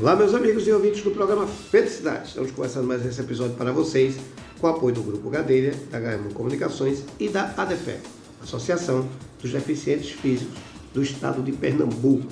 Olá, 0.00 0.14
meus 0.14 0.32
amigos 0.32 0.64
e 0.64 0.70
ouvintes 0.70 1.02
do 1.02 1.10
programa 1.10 1.44
Felicidade. 1.44 2.28
Estamos 2.28 2.52
começando 2.52 2.86
mais 2.86 3.04
esse 3.04 3.20
episódio 3.20 3.56
para 3.56 3.72
vocês 3.72 4.14
com 4.60 4.68
o 4.68 4.70
apoio 4.70 4.94
do 4.94 5.02
Grupo 5.02 5.28
Gadelha, 5.28 5.74
da 5.90 5.98
HM 5.98 6.32
Comunicações 6.34 7.02
e 7.18 7.28
da 7.28 7.52
ADEFE, 7.56 7.96
Associação 8.40 9.08
dos 9.42 9.50
Deficientes 9.50 10.12
Físicos 10.12 10.56
do 10.94 11.02
Estado 11.02 11.42
de 11.42 11.50
Pernambuco. 11.50 12.28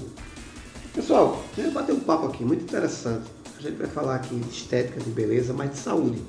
Pessoal, 0.95 1.45
gente 1.57 1.73
bater 1.73 1.93
um 1.93 1.99
papo 1.99 2.29
aqui 2.29 2.45
muito 2.45 2.63
interessante. 2.63 3.25
A 3.59 3.63
gente 3.63 3.75
vai 3.75 3.89
falar 3.89 4.15
aqui 4.15 4.37
de 4.37 4.49
estética, 4.49 5.01
de 5.01 5.11
beleza, 5.11 5.53
mas 5.53 5.73
de 5.73 5.79
saúde. 5.79 6.23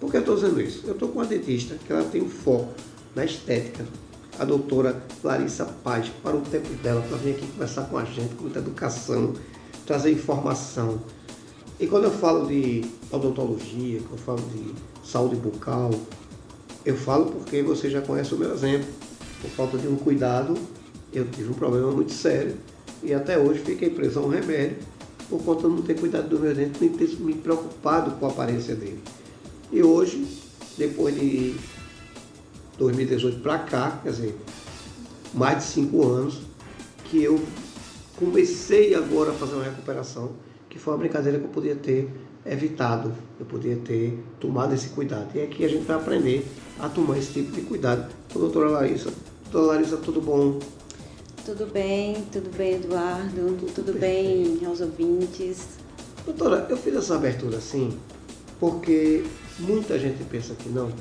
Por 0.00 0.10
que 0.10 0.16
eu 0.16 0.20
estou 0.20 0.34
dizendo 0.34 0.58
isso? 0.62 0.86
Eu 0.86 0.94
estou 0.94 1.10
com 1.10 1.18
uma 1.18 1.26
dentista 1.26 1.74
que 1.74 1.92
ela 1.92 2.04
tem 2.04 2.22
um 2.22 2.30
foco 2.30 2.72
na 3.14 3.26
estética, 3.26 3.84
a 4.38 4.46
doutora 4.46 5.02
Larissa 5.22 5.66
Paz, 5.66 6.10
para 6.22 6.34
o 6.34 6.40
tempo 6.40 6.72
dela, 6.82 7.02
para 7.06 7.18
vir 7.18 7.32
aqui 7.32 7.46
conversar 7.48 7.82
com 7.82 7.98
a 7.98 8.04
gente, 8.06 8.34
com 8.34 8.44
muita 8.44 8.60
educação, 8.60 9.34
trazer 9.90 10.12
informação. 10.12 11.00
E 11.80 11.84
quando 11.88 12.04
eu 12.04 12.12
falo 12.12 12.46
de 12.46 12.84
odontologia, 13.10 13.98
quando 14.02 14.12
eu 14.12 14.18
falo 14.18 14.40
de 14.54 14.72
saúde 15.04 15.34
bucal, 15.34 15.90
eu 16.86 16.96
falo 16.96 17.32
porque 17.32 17.60
você 17.60 17.90
já 17.90 18.00
conhece 18.00 18.32
o 18.32 18.38
meu 18.38 18.54
exemplo. 18.54 18.86
Por 19.42 19.50
falta 19.50 19.78
de 19.78 19.88
um 19.88 19.96
cuidado, 19.96 20.56
eu 21.12 21.28
tive 21.28 21.50
um 21.50 21.54
problema 21.54 21.90
muito 21.90 22.12
sério 22.12 22.54
e 23.02 23.12
até 23.12 23.36
hoje 23.36 23.62
fiquei 23.64 23.90
preso 23.90 24.20
a 24.20 24.22
um 24.22 24.28
remédio 24.28 24.76
por 25.28 25.42
conta 25.42 25.68
de 25.68 25.74
não 25.74 25.82
ter 25.82 25.94
cuidado 25.98 26.28
do 26.28 26.38
meu 26.38 26.54
dente, 26.54 26.78
nem 26.80 26.90
ter 26.90 27.08
me 27.18 27.34
preocupado 27.34 28.12
com 28.12 28.26
a 28.26 28.28
aparência 28.28 28.76
dele. 28.76 29.02
E 29.72 29.82
hoje, 29.82 30.24
depois 30.78 31.16
de 31.16 31.56
2018 32.78 33.40
para 33.40 33.58
cá, 33.58 33.98
quer 34.04 34.10
dizer, 34.10 34.38
mais 35.34 35.58
de 35.58 35.64
cinco 35.64 36.06
anos, 36.06 36.42
que 37.06 37.20
eu 37.20 37.40
comecei 38.20 38.94
agora 38.94 39.30
a 39.30 39.34
fazer 39.34 39.54
uma 39.54 39.64
recuperação, 39.64 40.32
que 40.68 40.78
foi 40.78 40.92
uma 40.92 40.98
brincadeira 41.00 41.38
que 41.38 41.44
eu 41.46 41.50
podia 41.50 41.74
ter 41.74 42.08
evitado, 42.44 43.12
eu 43.40 43.46
podia 43.46 43.76
ter 43.76 44.22
tomado 44.38 44.74
esse 44.74 44.90
cuidado. 44.90 45.34
E 45.34 45.42
aqui 45.42 45.64
a 45.64 45.68
gente 45.68 45.86
vai 45.86 45.96
aprender 45.96 46.46
a 46.78 46.88
tomar 46.88 47.18
esse 47.18 47.32
tipo 47.32 47.50
de 47.50 47.62
cuidado. 47.62 48.12
Então, 48.28 48.42
doutora 48.42 48.68
Larissa, 48.68 49.10
doutora 49.50 49.74
Larissa, 49.74 49.96
tudo 49.96 50.20
bom? 50.20 50.58
Tudo 51.44 51.66
bem, 51.72 52.22
tudo 52.30 52.54
bem, 52.54 52.74
Eduardo, 52.74 53.56
tudo, 53.58 53.74
tudo 53.74 53.98
bem 53.98 54.60
aos 54.66 54.82
ouvintes. 54.82 55.70
Doutora, 56.26 56.66
eu 56.68 56.76
fiz 56.76 56.94
essa 56.94 57.14
abertura 57.14 57.56
assim 57.56 57.98
porque 58.60 59.24
muita 59.58 59.98
gente 59.98 60.22
pensa 60.24 60.54
que 60.54 60.68
não, 60.68 60.92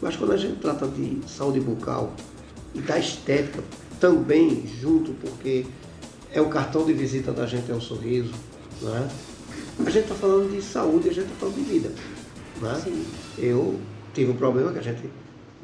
mas 0.00 0.16
quando 0.16 0.32
a 0.32 0.36
gente 0.38 0.58
trata 0.60 0.88
de 0.88 1.20
saúde 1.28 1.60
bucal 1.60 2.10
e 2.74 2.80
da 2.80 2.98
estética 2.98 3.62
também 4.00 4.66
junto, 4.80 5.12
porque 5.12 5.66
é 6.32 6.40
o 6.40 6.48
cartão 6.48 6.84
de 6.84 6.92
visita 6.92 7.32
da 7.32 7.46
gente, 7.46 7.70
é 7.70 7.74
o 7.74 7.80
sorriso, 7.80 8.32
né? 8.80 9.08
a 9.78 9.90
gente 9.90 10.04
está 10.04 10.14
falando 10.14 10.50
de 10.50 10.62
saúde, 10.62 11.08
a 11.08 11.12
gente 11.12 11.24
está 11.26 11.36
falando 11.36 11.56
de 11.56 11.62
vida. 11.62 11.90
Né? 12.60 13.04
Eu 13.38 13.78
tive 14.14 14.30
um 14.32 14.36
problema 14.36 14.72
que 14.72 14.78
a 14.78 14.82
gente 14.82 15.10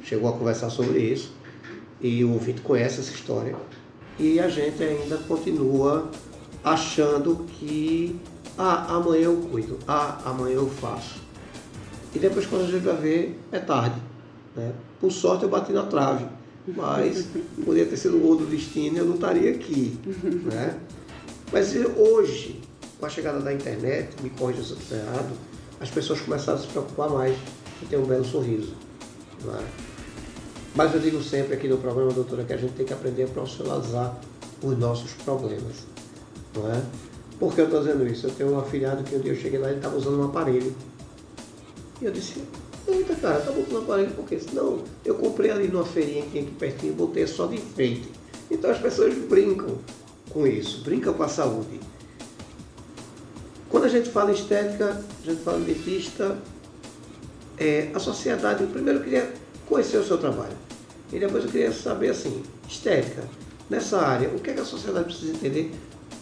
chegou 0.02 0.28
a 0.28 0.32
conversar 0.32 0.70
sobre 0.70 0.98
isso 1.00 1.32
e 2.00 2.24
o 2.24 2.32
ouvinte 2.32 2.60
conhece 2.60 3.00
essa 3.00 3.12
história 3.12 3.56
e 4.18 4.40
a 4.40 4.48
gente 4.48 4.82
ainda 4.82 5.16
continua 5.18 6.10
achando 6.64 7.46
que 7.58 8.18
ah, 8.56 8.96
amanhã 8.96 9.24
eu 9.24 9.36
cuido, 9.50 9.78
ah, 9.86 10.20
amanhã 10.24 10.56
eu 10.56 10.68
faço. 10.68 11.20
E 12.14 12.18
depois 12.18 12.46
quando 12.46 12.62
a 12.62 12.66
gente 12.66 12.82
vai 12.82 12.96
ver, 12.96 13.40
é 13.52 13.58
tarde. 13.58 14.00
Né? 14.56 14.72
Por 15.00 15.12
sorte 15.12 15.44
eu 15.44 15.48
bati 15.48 15.72
na 15.72 15.84
trave, 15.84 16.26
mas 16.76 17.26
poderia 17.64 17.86
ter 17.86 17.96
sido 17.96 18.16
o 18.16 18.20
gol 18.20 18.36
do 18.36 18.46
destino 18.46 18.96
e 18.96 18.98
eu 18.98 19.06
não 19.06 19.14
estaria 19.14 19.50
aqui. 19.50 19.98
Né? 20.44 20.78
Mas 21.52 21.74
hoje, 21.96 22.60
com 22.98 23.06
a 23.06 23.08
chegada 23.08 23.40
da 23.40 23.52
internet, 23.52 24.10
me 24.22 24.30
corrija 24.30 24.62
se 24.62 24.72
eu 24.72 24.78
estou 24.78 24.98
errado, 24.98 25.32
as 25.80 25.90
pessoas 25.90 26.20
começaram 26.20 26.58
a 26.58 26.62
se 26.62 26.68
preocupar 26.68 27.10
mais 27.10 27.36
em 27.82 27.86
ter 27.86 27.96
um 27.96 28.04
belo 28.04 28.24
sorriso. 28.24 28.74
Né? 29.44 29.64
Mas 30.74 30.94
eu 30.94 31.00
digo 31.00 31.22
sempre 31.22 31.54
aqui 31.54 31.68
no 31.68 31.78
programa, 31.78 32.12
doutora, 32.12 32.44
que 32.44 32.52
a 32.52 32.56
gente 32.56 32.74
tem 32.74 32.84
que 32.84 32.92
aprender 32.92 33.24
a 33.24 33.28
profissionalizar 33.28 34.18
os 34.62 34.78
nossos 34.78 35.12
problemas. 35.12 35.86
Não 36.54 36.70
é? 36.70 36.82
Por 37.38 37.54
que 37.54 37.60
eu 37.60 37.66
estou 37.66 37.80
dizendo 37.80 38.06
isso? 38.06 38.26
Eu 38.26 38.30
tenho 38.32 38.52
um 38.52 38.58
afilhado 38.58 39.04
que 39.04 39.14
um 39.14 39.20
dia 39.20 39.32
eu 39.32 39.36
cheguei 39.36 39.58
lá 39.58 39.68
e 39.68 39.70
ele 39.70 39.78
estava 39.78 39.96
usando 39.96 40.20
um 40.20 40.24
aparelho. 40.24 40.74
E 42.00 42.04
eu 42.04 42.12
disse, 42.12 42.42
eita 42.92 43.14
cara, 43.16 43.40
tá 43.40 43.50
botando 43.52 43.82
aparelho 43.82 44.10
por 44.12 44.24
quê? 44.24 44.38
Não, 44.52 44.82
eu 45.04 45.14
comprei 45.14 45.50
ali 45.50 45.68
numa 45.68 45.84
feirinha 45.84 46.24
que 46.26 46.38
aqui 46.38 46.50
pertinho 46.52 46.94
botei 46.94 47.26
só 47.26 47.46
de 47.46 47.56
enfeite. 47.56 48.08
Então 48.50 48.70
as 48.70 48.78
pessoas 48.78 49.14
brincam 49.14 49.78
com 50.30 50.46
isso, 50.46 50.82
brincam 50.82 51.12
com 51.14 51.22
a 51.22 51.28
saúde. 51.28 51.80
Quando 53.68 53.84
a 53.84 53.88
gente 53.88 54.08
fala 54.10 54.32
estética, 54.32 55.02
a 55.22 55.26
gente 55.26 55.42
fala 55.42 55.60
dentista, 55.60 56.38
é, 57.58 57.90
a 57.94 57.98
sociedade, 57.98 58.64
primeiro 58.66 59.00
eu 59.00 59.04
queria 59.04 59.32
conhecer 59.66 59.98
o 59.98 60.04
seu 60.04 60.16
trabalho. 60.16 60.56
E 61.12 61.18
depois 61.18 61.44
eu 61.44 61.50
queria 61.50 61.72
saber 61.72 62.10
assim, 62.10 62.42
estética, 62.68 63.24
nessa 63.68 63.98
área, 63.98 64.28
o 64.28 64.38
que, 64.40 64.50
é 64.50 64.54
que 64.54 64.60
a 64.60 64.64
sociedade 64.64 65.06
precisa 65.06 65.32
entender? 65.32 65.74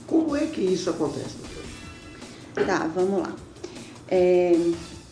Como 0.07 0.37
é 0.37 0.47
que 0.47 0.61
isso 0.61 0.91
acontece, 0.91 1.37
doutor? 2.55 2.67
Tá, 2.67 2.91
vamos 2.95 3.23
lá. 3.23 3.35
É, 4.09 4.53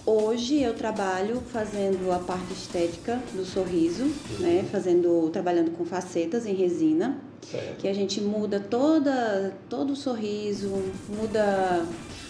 hoje 0.07 0.61
eu 0.61 0.75
trabalho 0.75 1.43
fazendo 1.53 2.13
a 2.13 2.19
parte 2.19 2.53
estética 2.53 3.21
do 3.33 3.45
sorriso, 3.45 4.05
uhum. 4.05 4.39
né? 4.39 4.65
Fazendo, 4.71 5.31
trabalhando 5.31 5.71
com 5.77 5.85
facetas 5.85 6.47
em 6.47 6.55
resina. 6.55 7.19
Certo. 7.51 7.77
Que 7.79 7.89
a 7.89 7.93
gente 7.93 8.21
muda 8.21 8.59
toda, 8.59 9.55
todo 9.69 9.93
o 9.93 9.97
sorriso, 9.97 10.71
muda 11.09 11.85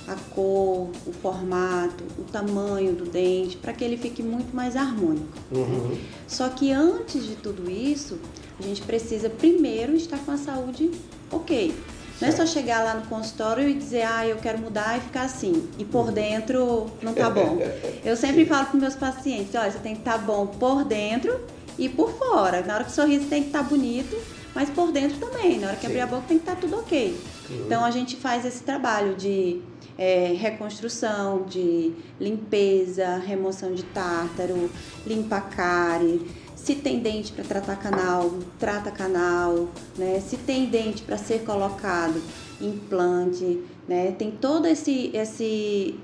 a 0.06 0.16
cor, 0.34 0.90
o 1.06 1.12
formato, 1.12 2.04
o 2.18 2.24
tamanho 2.24 2.94
do 2.94 3.04
dente, 3.04 3.56
para 3.56 3.72
que 3.72 3.84
ele 3.84 3.96
fique 3.96 4.22
muito 4.22 4.54
mais 4.54 4.76
harmônico. 4.76 5.38
Uhum. 5.52 5.96
Só 6.26 6.48
que 6.48 6.72
antes 6.72 7.24
de 7.24 7.36
tudo 7.36 7.70
isso, 7.70 8.18
a 8.58 8.62
gente 8.62 8.82
precisa 8.82 9.30
primeiro 9.30 9.94
estar 9.94 10.18
com 10.18 10.30
a 10.30 10.36
saúde 10.36 10.90
ok. 11.30 11.74
Não 12.20 12.28
é 12.28 12.32
só 12.32 12.46
chegar 12.46 12.82
lá 12.82 12.94
no 12.94 13.06
consultório 13.06 13.68
e 13.68 13.74
dizer, 13.74 14.02
ah, 14.02 14.26
eu 14.26 14.36
quero 14.36 14.58
mudar 14.58 14.96
e 14.96 15.00
ficar 15.00 15.22
assim. 15.22 15.68
E 15.78 15.84
por 15.84 16.10
dentro 16.12 16.86
não 17.02 17.12
tá 17.12 17.28
bom. 17.30 17.58
Eu 18.04 18.16
sempre 18.16 18.46
falo 18.46 18.66
para 18.66 18.80
meus 18.80 18.94
pacientes, 18.94 19.54
olha, 19.54 19.70
você 19.70 19.78
tem 19.78 19.94
que 19.94 20.00
estar 20.00 20.18
tá 20.18 20.18
bom 20.18 20.46
por 20.46 20.84
dentro 20.84 21.40
e 21.78 21.88
por 21.88 22.10
fora. 22.12 22.62
Na 22.62 22.76
hora 22.76 22.84
que 22.84 22.92
sorriso 22.92 23.26
tem 23.26 23.42
que 23.42 23.48
estar 23.48 23.62
tá 23.62 23.68
bonito, 23.68 24.16
mas 24.54 24.70
por 24.70 24.92
dentro 24.92 25.18
também. 25.18 25.58
Na 25.58 25.68
hora 25.68 25.76
que 25.76 25.82
Sim. 25.82 25.88
abrir 25.88 26.00
a 26.00 26.06
boca 26.06 26.24
tem 26.28 26.38
que 26.38 26.42
estar 26.42 26.54
tá 26.54 26.60
tudo 26.60 26.78
ok. 26.78 27.18
Uhum. 27.50 27.56
Então 27.66 27.84
a 27.84 27.90
gente 27.90 28.16
faz 28.16 28.44
esse 28.44 28.62
trabalho 28.62 29.14
de 29.16 29.60
é, 29.98 30.34
reconstrução, 30.38 31.44
de 31.44 31.92
limpeza, 32.20 33.16
remoção 33.16 33.72
de 33.72 33.82
tártaro, 33.82 34.70
limpa 35.06 35.40
cárie. 35.40 36.43
Se 36.64 36.76
tem 36.76 36.98
dente 36.98 37.30
para 37.30 37.44
tratar 37.44 37.76
canal, 37.76 38.38
trata 38.58 38.90
canal, 38.90 39.68
né? 39.98 40.18
Se 40.26 40.38
tem 40.38 40.64
dente 40.64 41.02
para 41.02 41.18
ser 41.18 41.40
colocado, 41.44 42.22
implante, 42.58 43.60
né? 43.86 44.12
Tem 44.12 44.30
todo 44.30 44.66
esse 44.66 45.10
esse 45.14 45.94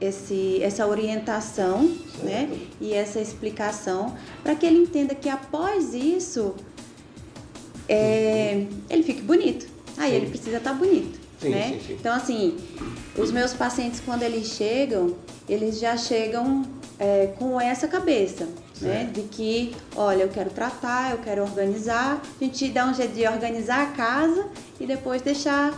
esse, 0.00 0.62
essa 0.62 0.86
orientação 0.86 1.90
né? 2.22 2.50
e 2.80 2.92
essa 2.92 3.18
explicação 3.18 4.14
para 4.42 4.54
que 4.54 4.66
ele 4.66 4.78
entenda 4.78 5.14
que 5.14 5.28
após 5.28 5.94
isso 5.94 6.54
é, 7.88 8.66
ele 8.88 9.02
fique 9.02 9.22
bonito. 9.22 9.66
Aí 9.96 10.10
Sim. 10.10 10.16
ele 10.16 10.26
precisa 10.26 10.58
estar 10.58 10.70
tá 10.70 10.76
bonito. 10.76 11.18
Sim, 11.40 11.48
né? 11.48 11.80
Sim. 11.84 11.94
Então, 11.94 12.14
assim, 12.14 12.56
os 13.18 13.32
meus 13.32 13.52
pacientes, 13.54 14.00
quando 14.00 14.22
eles 14.22 14.48
chegam, 14.48 15.16
eles 15.48 15.80
já 15.80 15.96
chegam 15.96 16.62
é, 16.98 17.32
com 17.38 17.60
essa 17.60 17.88
cabeça, 17.88 18.46
né? 18.80 19.10
De 19.12 19.22
que, 19.22 19.74
olha, 19.94 20.22
eu 20.22 20.28
quero 20.28 20.50
tratar, 20.50 21.12
eu 21.12 21.18
quero 21.18 21.42
organizar. 21.42 22.20
A 22.40 22.44
gente 22.44 22.68
dá 22.70 22.86
um 22.86 22.94
jeito 22.94 23.14
de 23.14 23.26
organizar 23.26 23.82
a 23.82 23.86
casa 23.92 24.46
e 24.80 24.86
depois 24.86 25.22
deixar 25.22 25.72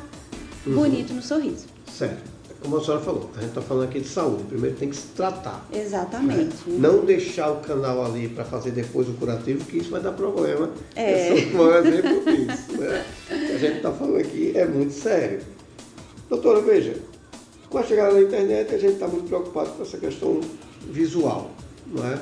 uhum. 0.67 0.75
bonito 0.75 1.13
no 1.13 1.23
sorriso. 1.23 1.67
Certo 1.87 2.39
como 2.61 2.77
a 2.77 2.85
senhora 2.85 3.03
falou, 3.03 3.31
a 3.37 3.41
gente 3.41 3.51
está 3.51 3.63
falando 3.63 3.89
aqui 3.89 4.01
de 4.01 4.09
saúde, 4.09 4.45
primeiro 4.45 4.77
tem 4.77 4.91
que 4.91 4.97
se 4.97 5.09
tratar. 5.09 5.65
Exatamente. 5.73 6.57
Né? 6.67 6.79
Não 6.79 7.05
deixar 7.05 7.51
o 7.53 7.61
canal 7.61 8.05
ali 8.05 8.29
para 8.29 8.45
fazer 8.45 8.73
depois 8.73 9.09
o 9.09 9.13
curativo, 9.13 9.65
que 9.65 9.79
isso 9.79 9.91
vai 9.91 10.01
dar 10.01 10.13
problema. 10.13 10.71
É. 10.97 11.33
Eu 11.33 11.53
sou 11.53 11.67
um 11.67 11.75
exemplo 11.75 12.25
disso. 12.25 12.81
Né? 12.81 13.05
A 13.31 13.59
gente 13.59 13.77
está 13.77 13.93
falando 13.93 14.19
aqui 14.19 14.53
é 14.57 14.67
muito 14.67 14.93
sério. 14.93 15.41
Doutora, 16.29 16.61
veja, 16.61 16.97
com 17.71 17.79
a 17.79 17.83
chegada 17.83 18.15
da 18.15 18.23
internet 18.23 18.75
a 18.75 18.79
gente 18.79 18.95
está 18.95 19.07
muito 19.07 19.29
preocupado 19.29 19.71
com 19.71 19.83
essa 19.83 19.97
questão 19.97 20.41
visual. 20.91 21.51
Não 21.87 22.05
é? 22.07 22.19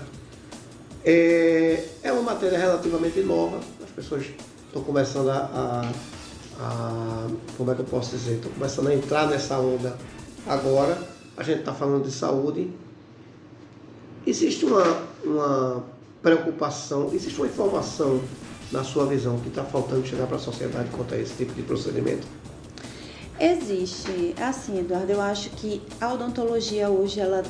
É, 1.08 1.84
é 2.02 2.12
uma 2.12 2.22
matéria 2.22 2.58
relativamente 2.58 3.20
nova, 3.20 3.60
as 3.82 3.90
pessoas 3.90 4.26
estão 4.66 4.82
começando 4.82 5.30
a, 5.30 5.36
a, 5.36 5.92
a, 6.60 7.28
Como 7.56 7.70
é 7.70 7.74
que 7.76 7.80
eu 7.80 7.86
posso 7.86 8.10
dizer? 8.16 8.34
Estão 8.34 8.50
começando 8.50 8.88
a 8.88 8.94
entrar 8.94 9.28
nessa 9.28 9.56
onda 9.56 9.96
Agora, 10.46 10.96
a 11.36 11.42
gente 11.42 11.60
está 11.60 11.74
falando 11.74 12.04
de 12.04 12.12
saúde. 12.12 12.70
Existe 14.24 14.64
uma, 14.64 15.02
uma 15.24 15.84
preocupação, 16.22 17.10
existe 17.12 17.36
uma 17.40 17.48
informação 17.48 18.20
na 18.70 18.84
sua 18.84 19.06
visão 19.06 19.38
que 19.40 19.48
está 19.48 19.64
faltando 19.64 20.06
chegar 20.06 20.26
para 20.28 20.36
a 20.36 20.38
sociedade 20.38 20.88
quanto 20.90 21.14
a 21.14 21.18
esse 21.18 21.34
tipo 21.34 21.52
de 21.52 21.62
procedimento? 21.62 22.26
Existe. 23.40 24.34
Assim, 24.40 24.78
Eduardo, 24.78 25.10
eu 25.10 25.20
acho 25.20 25.50
que 25.50 25.82
a 26.00 26.12
odontologia 26.12 26.88
hoje 26.88 27.18
ela 27.18 27.42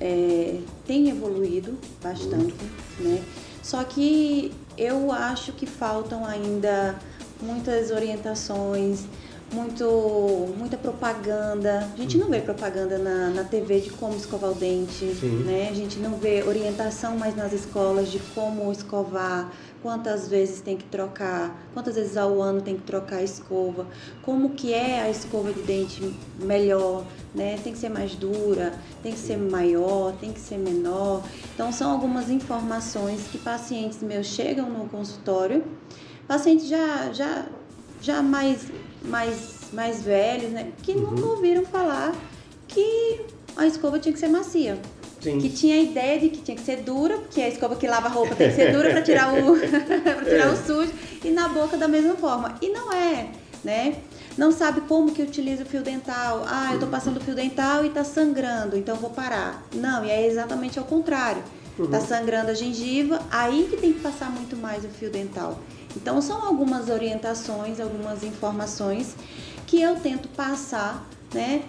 é, 0.00 0.58
tem 0.86 1.08
evoluído 1.08 1.78
bastante, 2.02 2.54
né? 2.98 3.22
Só 3.62 3.82
que 3.82 4.52
eu 4.76 5.10
acho 5.10 5.52
que 5.52 5.66
faltam 5.66 6.26
ainda 6.26 6.98
muitas 7.40 7.90
orientações, 7.90 9.04
muito, 9.54 10.52
muita 10.58 10.76
propaganda. 10.76 11.88
A 11.94 11.96
gente 11.96 12.18
não 12.18 12.28
vê 12.28 12.40
propaganda 12.40 12.98
na, 12.98 13.30
na 13.30 13.44
TV 13.44 13.80
de 13.80 13.90
como 13.90 14.16
escovar 14.16 14.50
o 14.50 14.54
dente, 14.54 15.04
né? 15.46 15.68
A 15.70 15.74
gente 15.74 15.98
não 16.00 16.16
vê 16.16 16.42
orientação 16.42 17.16
mais 17.16 17.36
nas 17.36 17.52
escolas 17.52 18.10
de 18.10 18.18
como 18.34 18.70
escovar, 18.72 19.52
quantas 19.80 20.28
vezes 20.28 20.60
tem 20.60 20.76
que 20.76 20.84
trocar, 20.84 21.56
quantas 21.72 21.94
vezes 21.94 22.16
ao 22.16 22.42
ano 22.42 22.60
tem 22.60 22.76
que 22.76 22.82
trocar 22.82 23.16
a 23.16 23.22
escova, 23.22 23.86
como 24.22 24.50
que 24.50 24.72
é 24.72 25.02
a 25.02 25.10
escova 25.10 25.52
de 25.52 25.62
dente 25.62 26.14
melhor, 26.40 27.04
né? 27.34 27.58
Tem 27.62 27.72
que 27.72 27.78
ser 27.78 27.90
mais 27.90 28.16
dura, 28.16 28.74
tem 29.02 29.12
que 29.12 29.18
ser 29.18 29.36
maior, 29.36 30.12
tem 30.16 30.32
que 30.32 30.40
ser 30.40 30.58
menor. 30.58 31.22
Então 31.54 31.70
são 31.70 31.92
algumas 31.92 32.28
informações 32.28 33.28
que 33.30 33.38
pacientes 33.38 34.02
meus 34.02 34.26
chegam 34.26 34.68
no 34.68 34.88
consultório, 34.88 35.62
pacientes 36.26 36.66
já 36.66 37.12
já 37.12 37.46
já 38.00 38.22
mais 38.22 38.66
mais 39.04 39.54
mais 39.72 40.02
velhos, 40.02 40.52
né, 40.52 40.68
que 40.82 40.92
uhum. 40.92 41.10
nunca 41.10 41.26
ouviram 41.26 41.64
falar 41.64 42.14
que 42.68 43.20
a 43.56 43.66
escova 43.66 43.98
tinha 43.98 44.12
que 44.12 44.18
ser 44.18 44.28
macia. 44.28 44.78
Sim. 45.20 45.38
que 45.38 45.48
tinha 45.48 45.76
a 45.76 45.78
ideia 45.78 46.20
de 46.20 46.28
que 46.28 46.42
tinha 46.42 46.54
que 46.54 46.62
ser 46.62 46.82
dura, 46.82 47.16
porque 47.16 47.40
a 47.40 47.48
escova 47.48 47.76
que 47.76 47.86
lava 47.86 48.08
a 48.08 48.10
roupa 48.10 48.34
tem 48.34 48.50
que 48.50 48.56
ser 48.56 48.72
dura 48.72 48.90
para 48.90 49.00
tirar 49.00 49.32
o 49.32 49.56
para 49.56 50.22
tirar 50.22 50.48
é. 50.48 50.52
o 50.52 50.56
sujo 50.56 50.92
e 51.24 51.30
na 51.30 51.48
boca 51.48 51.78
da 51.78 51.88
mesma 51.88 52.14
forma. 52.14 52.56
E 52.60 52.68
não 52.68 52.92
é, 52.92 53.28
né? 53.64 53.96
Não 54.36 54.52
sabe 54.52 54.82
como 54.82 55.12
que 55.12 55.22
utiliza 55.22 55.62
o 55.62 55.66
fio 55.66 55.82
dental. 55.82 56.44
Ah, 56.46 56.74
eu 56.74 56.80
tô 56.80 56.86
passando 56.88 57.16
o 57.16 57.20
fio 57.20 57.34
dental 57.34 57.86
e 57.86 57.90
tá 57.90 58.04
sangrando, 58.04 58.76
então 58.76 58.96
vou 58.96 59.08
parar. 59.08 59.64
Não, 59.72 60.04
e 60.04 60.10
é 60.10 60.26
exatamente 60.26 60.78
ao 60.78 60.84
contrário. 60.84 61.42
Uhum. 61.78 61.86
Tá 61.86 62.00
sangrando 62.00 62.50
a 62.50 62.54
gengiva, 62.54 63.20
aí 63.30 63.66
que 63.70 63.76
tem 63.78 63.94
que 63.94 64.00
passar 64.00 64.30
muito 64.30 64.56
mais 64.56 64.84
o 64.84 64.88
fio 64.88 65.10
dental. 65.10 65.58
Então 65.96 66.20
são 66.20 66.44
algumas 66.44 66.88
orientações, 66.88 67.80
algumas 67.80 68.22
informações 68.22 69.14
que 69.66 69.80
eu 69.80 69.96
tento 69.96 70.28
passar, 70.28 71.08
né, 71.32 71.62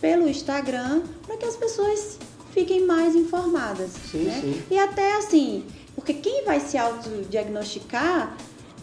pelo 0.00 0.28
Instagram 0.28 1.02
para 1.26 1.36
que 1.36 1.44
as 1.44 1.56
pessoas 1.56 2.18
fiquem 2.52 2.86
mais 2.86 3.14
informadas. 3.14 3.90
Sim, 4.10 4.24
né? 4.24 4.40
sim. 4.40 4.62
E 4.70 4.78
até 4.78 5.16
assim, 5.16 5.64
porque 5.94 6.14
quem 6.14 6.44
vai 6.44 6.60
se 6.60 6.76
autodiagnosticar 6.78 8.36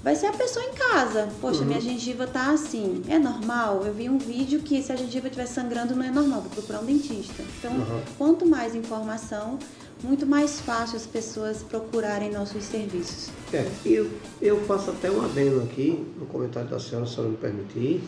vai 0.04 0.16
ser 0.16 0.28
a 0.28 0.34
pessoa 0.34 0.66
em 0.66 0.74
casa. 0.74 1.30
Poxa, 1.40 1.60
uhum. 1.60 1.68
minha 1.68 1.82
gengiva 1.82 2.26
tá 2.26 2.52
assim. 2.52 3.04
É 3.08 3.20
normal? 3.20 3.84
Eu 3.86 3.94
vi 3.94 4.10
um 4.10 4.18
vídeo 4.18 4.62
que 4.62 4.82
se 4.82 4.92
a 4.92 4.96
gengiva 4.96 5.28
estiver 5.28 5.46
sangrando 5.46 5.96
não 5.96 6.04
é 6.04 6.12
normal, 6.12 6.42
vou 6.42 6.50
procurar 6.50 6.80
um 6.82 6.86
dentista. 6.86 7.44
Então, 7.60 7.72
uhum. 7.72 8.02
quanto 8.18 8.46
mais 8.46 8.74
informação, 8.76 9.60
muito 10.03 10.25
mais 10.25 10.59
fácil 10.59 10.98
as 10.98 11.06
pessoas 11.06 11.63
procurarem 11.63 12.31
nossos 12.31 12.63
serviços. 12.63 13.30
É, 13.53 13.68
eu, 13.86 14.09
eu 14.42 14.59
faço 14.65 14.92
até 14.92 15.09
um 15.12 15.24
adendo 15.24 15.62
aqui 15.62 16.03
no 16.19 16.25
comentário 16.25 16.69
da 16.69 16.80
senhora, 16.80 17.06
se 17.06 17.13
a 17.13 17.15
senhora 17.15 17.31
me 17.31 17.38
permitir, 17.38 18.01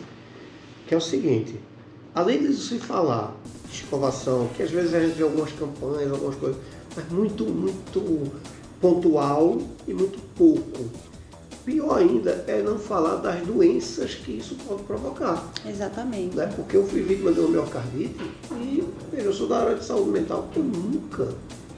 que 0.86 0.94
é 0.94 0.96
o 0.96 1.00
seguinte, 1.00 1.58
além 2.14 2.42
de 2.42 2.54
se 2.54 2.78
falar 2.78 3.34
escovação, 3.72 4.48
que 4.56 4.62
às 4.62 4.70
vezes 4.70 4.94
a 4.94 5.00
gente 5.00 5.14
vê 5.14 5.22
algumas 5.24 5.52
campanhas, 5.52 6.10
algumas 6.10 6.36
coisas, 6.36 6.60
mas 6.96 7.08
muito, 7.10 7.44
muito 7.44 8.32
pontual 8.80 9.58
e 9.86 9.94
muito 9.94 10.18
pouco. 10.36 10.90
Pior 11.64 11.96
ainda 11.96 12.44
é 12.46 12.60
não 12.60 12.78
falar 12.78 13.16
das 13.16 13.40
doenças 13.46 14.14
que 14.16 14.32
isso 14.32 14.54
pode 14.66 14.82
provocar. 14.82 15.50
Exatamente. 15.66 16.36
Né? 16.36 16.46
Porque 16.54 16.76
eu 16.76 16.86
fui 16.86 17.00
vítima 17.00 17.32
de 17.32 17.40
uma 17.40 17.48
miocardite 17.48 18.30
e 18.52 18.84
eu 19.14 19.32
sou 19.32 19.48
da 19.48 19.60
área 19.60 19.76
de 19.76 19.84
saúde 19.84 20.10
mental, 20.10 20.46
eu 20.54 20.62
nunca 20.62 21.32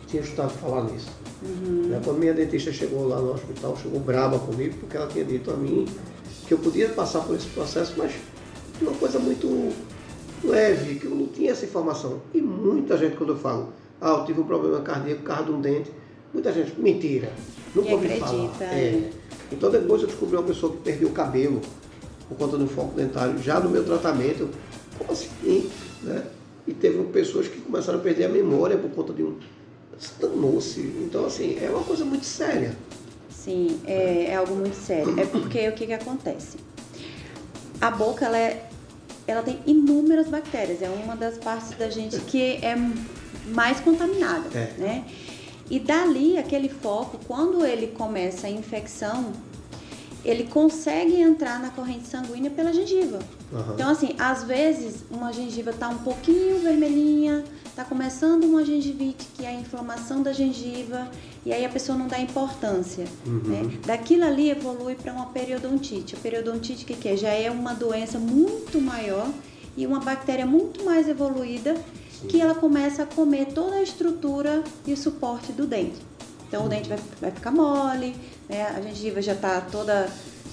tinha 0.06 0.22
escutado 0.22 0.50
falar 0.50 0.84
nisso. 0.84 1.10
Uhum. 1.42 1.88
Né? 1.88 2.00
Quando 2.04 2.18
minha 2.18 2.34
dentista 2.34 2.72
chegou 2.72 3.06
lá 3.08 3.20
no 3.20 3.32
hospital, 3.32 3.76
chegou 3.76 4.00
brava 4.00 4.38
comigo, 4.38 4.76
porque 4.80 4.96
ela 4.96 5.06
tinha 5.06 5.24
dito 5.24 5.50
a 5.50 5.56
mim 5.56 5.86
que 6.46 6.54
eu 6.54 6.58
podia 6.58 6.88
passar 6.90 7.20
por 7.20 7.34
esse 7.34 7.46
processo, 7.48 7.94
mas 7.96 8.12
de 8.78 8.84
uma 8.84 8.96
coisa 8.96 9.18
muito 9.18 9.72
leve, 10.44 10.96
que 10.96 11.06
eu 11.06 11.14
não 11.14 11.26
tinha 11.26 11.50
essa 11.50 11.64
informação. 11.64 12.20
E 12.32 12.40
muita 12.40 12.96
gente, 12.96 13.16
quando 13.16 13.30
eu 13.30 13.38
falo, 13.38 13.72
ah, 14.00 14.10
eu 14.18 14.24
tive 14.24 14.40
um 14.40 14.44
problema 14.44 14.80
cardíaco 14.80 15.22
por 15.22 15.26
causa 15.26 15.44
de 15.44 15.52
um 15.52 15.60
dente, 15.60 15.90
muita 16.32 16.52
gente, 16.52 16.78
mentira, 16.78 17.32
nunca 17.74 17.92
ouvi 17.92 18.08
falar. 18.20 18.50
É. 18.60 18.64
é. 18.64 19.10
Então 19.50 19.70
depois 19.70 20.02
eu 20.02 20.08
descobri 20.08 20.36
uma 20.36 20.44
pessoa 20.44 20.72
que 20.72 20.78
perdeu 20.78 21.08
o 21.08 21.12
cabelo 21.12 21.60
por 22.28 22.36
conta 22.36 22.56
do 22.56 22.66
foco 22.66 22.94
dentário, 22.94 23.38
já 23.42 23.60
no 23.60 23.70
meu 23.70 23.84
tratamento, 23.84 24.48
como 24.98 25.12
assim? 25.12 25.70
Né? 26.02 26.24
E 26.66 26.74
teve 26.74 27.02
pessoas 27.04 27.46
que 27.46 27.60
começaram 27.60 27.98
a 27.98 28.02
perder 28.02 28.24
a 28.24 28.28
memória 28.28 28.76
por 28.76 28.90
conta 28.90 29.12
de 29.12 29.22
um. 29.22 29.36
Danou-se. 30.20 30.80
Então, 30.80 31.26
assim, 31.26 31.58
é 31.60 31.68
uma 31.70 31.82
coisa 31.82 32.04
muito 32.04 32.24
séria. 32.24 32.76
Sim, 33.30 33.80
é, 33.86 34.26
é 34.30 34.36
algo 34.36 34.54
muito 34.54 34.76
sério. 34.76 35.18
É 35.18 35.24
porque 35.26 35.68
o 35.68 35.72
que, 35.72 35.86
que 35.86 35.92
acontece? 35.92 36.58
A 37.80 37.90
boca, 37.90 38.26
ela 38.26 38.38
é 38.38 38.68
ela 39.26 39.42
tem 39.42 39.58
inúmeras 39.66 40.28
bactérias. 40.28 40.80
É 40.82 40.88
uma 40.88 41.16
das 41.16 41.36
partes 41.38 41.76
da 41.76 41.90
gente 41.90 42.18
que 42.20 42.64
é 42.64 42.76
mais 43.46 43.80
contaminada, 43.80 44.48
é. 44.56 44.72
né? 44.78 45.04
E 45.68 45.80
dali, 45.80 46.38
aquele 46.38 46.68
foco, 46.68 47.18
quando 47.26 47.64
ele 47.64 47.88
começa 47.88 48.46
a 48.46 48.50
infecção, 48.50 49.32
ele 50.26 50.42
consegue 50.44 51.20
entrar 51.20 51.60
na 51.60 51.70
corrente 51.70 52.08
sanguínea 52.08 52.50
pela 52.50 52.72
gengiva. 52.72 53.20
Uhum. 53.52 53.74
Então, 53.74 53.88
assim, 53.88 54.16
às 54.18 54.42
vezes 54.42 55.04
uma 55.08 55.32
gengiva 55.32 55.70
está 55.70 55.88
um 55.88 55.98
pouquinho 55.98 56.58
vermelhinha, 56.58 57.44
está 57.64 57.84
começando 57.84 58.42
uma 58.42 58.64
gengivite, 58.64 59.24
que 59.36 59.44
é 59.44 59.50
a 59.50 59.54
inflamação 59.54 60.24
da 60.24 60.32
gengiva, 60.32 61.08
e 61.44 61.52
aí 61.52 61.64
a 61.64 61.68
pessoa 61.68 61.96
não 61.96 62.08
dá 62.08 62.18
importância. 62.18 63.04
Uhum. 63.24 63.40
Né? 63.44 63.78
Daquilo 63.86 64.24
ali 64.24 64.50
evolui 64.50 64.96
para 64.96 65.12
uma 65.12 65.26
periodontite. 65.26 66.16
A 66.16 66.18
periodontite, 66.18 66.82
o 66.82 66.86
que, 66.88 66.94
que 66.94 67.08
é? 67.08 67.16
Já 67.16 67.30
é 67.30 67.48
uma 67.48 67.72
doença 67.72 68.18
muito 68.18 68.80
maior 68.80 69.30
e 69.76 69.86
uma 69.86 70.00
bactéria 70.00 70.44
muito 70.44 70.84
mais 70.84 71.08
evoluída 71.08 71.76
Sim. 72.20 72.26
que 72.26 72.40
ela 72.40 72.54
começa 72.56 73.04
a 73.04 73.06
comer 73.06 73.46
toda 73.54 73.76
a 73.76 73.82
estrutura 73.82 74.64
e 74.84 74.92
o 74.92 74.96
suporte 74.96 75.52
do 75.52 75.68
dente. 75.68 76.00
Então 76.48 76.66
o 76.66 76.68
dente 76.68 76.88
vai, 76.88 76.98
vai 77.20 77.30
ficar 77.30 77.52
mole, 77.52 78.14
né? 78.48 78.66
a 78.76 78.80
gengiva 78.80 79.20
já 79.22 79.32
está 79.32 79.60
toda, 79.60 80.08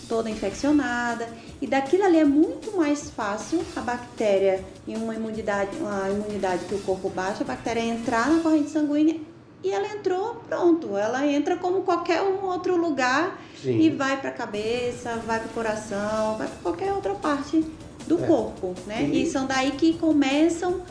toda 0.07 0.29
infeccionada 0.29 1.27
e 1.61 1.67
daquilo 1.67 2.03
ali 2.03 2.19
é 2.19 2.25
muito 2.25 2.75
mais 2.75 3.09
fácil 3.09 3.61
a 3.75 3.81
bactéria 3.81 4.63
em 4.87 4.95
uma 4.95 5.15
imunidade, 5.15 5.77
uma 5.77 6.09
imunidade 6.09 6.65
que 6.65 6.75
o 6.75 6.79
corpo 6.79 7.09
baixa, 7.09 7.43
a 7.43 7.47
bactéria 7.47 7.81
entrar 7.81 8.29
na 8.29 8.41
corrente 8.41 8.69
sanguínea 8.69 9.19
e 9.63 9.71
ela 9.71 9.87
entrou, 9.87 10.35
pronto. 10.47 10.97
Ela 10.97 11.25
entra 11.25 11.55
como 11.55 11.83
qualquer 11.83 12.21
um 12.21 12.43
outro 12.45 12.75
lugar 12.75 13.39
Sim. 13.61 13.79
e 13.79 13.89
vai 13.89 14.19
para 14.19 14.29
a 14.29 14.33
cabeça, 14.33 15.15
vai 15.25 15.39
para 15.39 15.47
o 15.47 15.53
coração, 15.53 16.37
vai 16.37 16.47
para 16.47 16.57
qualquer 16.61 16.91
outra 16.91 17.13
parte 17.15 17.65
do 18.05 18.21
é. 18.21 18.27
corpo, 18.27 18.75
né? 18.85 19.03
E... 19.03 19.23
e 19.23 19.31
são 19.31 19.45
daí 19.45 19.71
que 19.71 19.93
começam 19.93 20.81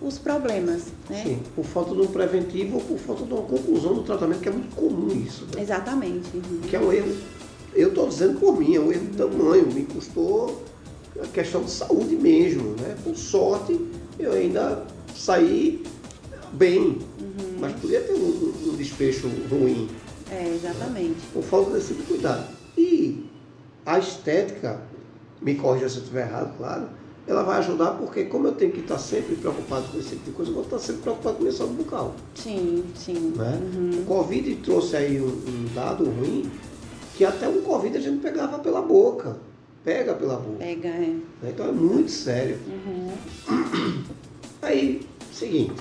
os 0.00 0.18
problemas, 0.18 0.84
né? 1.10 1.22
Sim, 1.24 1.42
por 1.56 1.64
falta 1.64 1.94
de 1.94 2.00
um 2.00 2.06
preventivo 2.06 2.76
ou 2.76 2.82
por 2.82 2.98
falta 2.98 3.24
de 3.24 3.32
uma 3.32 3.42
conclusão 3.42 3.94
do 3.94 4.02
tratamento, 4.02 4.40
que 4.40 4.48
é 4.48 4.52
muito 4.52 4.74
comum 4.74 5.08
isso. 5.08 5.46
Né? 5.54 5.62
Exatamente. 5.62 6.28
Uhum. 6.34 6.60
Que 6.68 6.76
é 6.76 6.80
um 6.80 6.92
erro 6.92 7.14
eu 7.74 7.88
estou 7.88 8.08
dizendo 8.08 8.40
por 8.40 8.58
mim, 8.58 8.74
é 8.74 8.80
um 8.80 8.90
erro 8.90 9.06
de 9.06 9.16
tamanho, 9.16 9.72
me 9.72 9.84
custou 9.84 10.64
a 11.22 11.26
questão 11.28 11.62
de 11.62 11.70
saúde 11.70 12.16
mesmo, 12.16 12.70
né? 12.80 12.96
Com 13.04 13.14
sorte, 13.14 13.78
eu 14.18 14.32
ainda 14.32 14.84
saí 15.14 15.84
bem, 16.52 16.80
uhum. 17.20 17.56
mas 17.60 17.72
podia 17.74 18.00
ter 18.00 18.14
um, 18.14 18.52
um, 18.66 18.76
desfecho 18.76 19.28
ruim. 19.50 19.88
É, 20.30 20.54
exatamente. 20.54 21.10
Né? 21.10 21.28
Por 21.32 21.42
falta 21.42 21.70
desse 21.72 21.94
tipo 21.94 22.04
cuidado. 22.04 22.46
E 22.76 23.24
a 23.84 23.98
estética, 23.98 24.80
me 25.40 25.54
corrija 25.54 25.88
se 25.88 25.96
eu 25.96 26.02
estiver 26.02 26.26
errado, 26.26 26.56
claro, 26.56 26.88
ela 27.28 27.42
vai 27.42 27.58
ajudar 27.58 27.90
porque 27.92 28.24
como 28.24 28.48
eu 28.48 28.52
tenho 28.52 28.72
que 28.72 28.80
estar 28.80 28.98
sempre 28.98 29.36
preocupado 29.36 29.86
com 29.88 29.98
esse 29.98 30.10
tipo 30.10 30.24
de 30.24 30.30
coisa, 30.30 30.50
eu 30.50 30.54
vou 30.54 30.64
estar 30.64 30.78
sempre 30.78 31.02
preocupado 31.02 31.36
com 31.36 31.42
a 31.42 31.44
minha 31.44 31.56
saúde 31.56 31.74
bucal. 31.74 32.14
Sim, 32.34 32.82
sim. 32.94 33.34
Né? 33.36 33.60
Uhum. 33.74 34.00
O 34.00 34.04
Covid 34.06 34.54
trouxe 34.56 34.96
aí 34.96 35.20
um, 35.20 35.26
um 35.26 35.74
dado 35.74 36.04
ruim, 36.04 36.50
que 37.14 37.26
até 37.26 37.46
um 37.46 37.60
Covid 37.60 37.98
a 37.98 38.00
gente 38.00 38.20
pegava 38.20 38.58
pela 38.58 38.80
boca. 38.80 39.36
Pega 39.84 40.14
pela 40.14 40.36
boca. 40.36 40.56
Pega, 40.58 40.88
é. 40.88 41.16
Então 41.44 41.68
é 41.68 41.72
muito 41.72 42.10
sério. 42.10 42.58
Uhum. 42.66 44.04
Aí, 44.62 45.06
seguinte, 45.30 45.74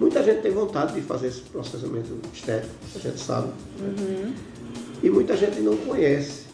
muita 0.00 0.22
gente 0.22 0.40
tem 0.40 0.50
vontade 0.50 0.94
de 0.94 1.02
fazer 1.02 1.26
esse 1.28 1.42
processamento 1.42 2.18
estético, 2.32 2.72
a 2.96 2.98
gente 2.98 3.20
sabe. 3.20 3.48
Uhum. 3.80 3.94
Né? 3.96 4.34
E 5.02 5.10
muita 5.10 5.36
gente 5.36 5.60
não 5.60 5.76
conhece. 5.76 6.44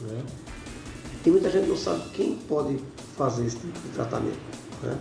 Né? 0.00 0.20
E 1.24 1.30
muita 1.30 1.48
gente 1.48 1.68
não 1.68 1.76
sabe 1.76 2.02
quem 2.10 2.34
pode 2.48 2.76
fazer 3.16 3.46
esse 3.46 3.56
tipo 3.56 3.78
de 3.80 3.88
tratamento. 3.88 4.38
Né? 4.82 4.98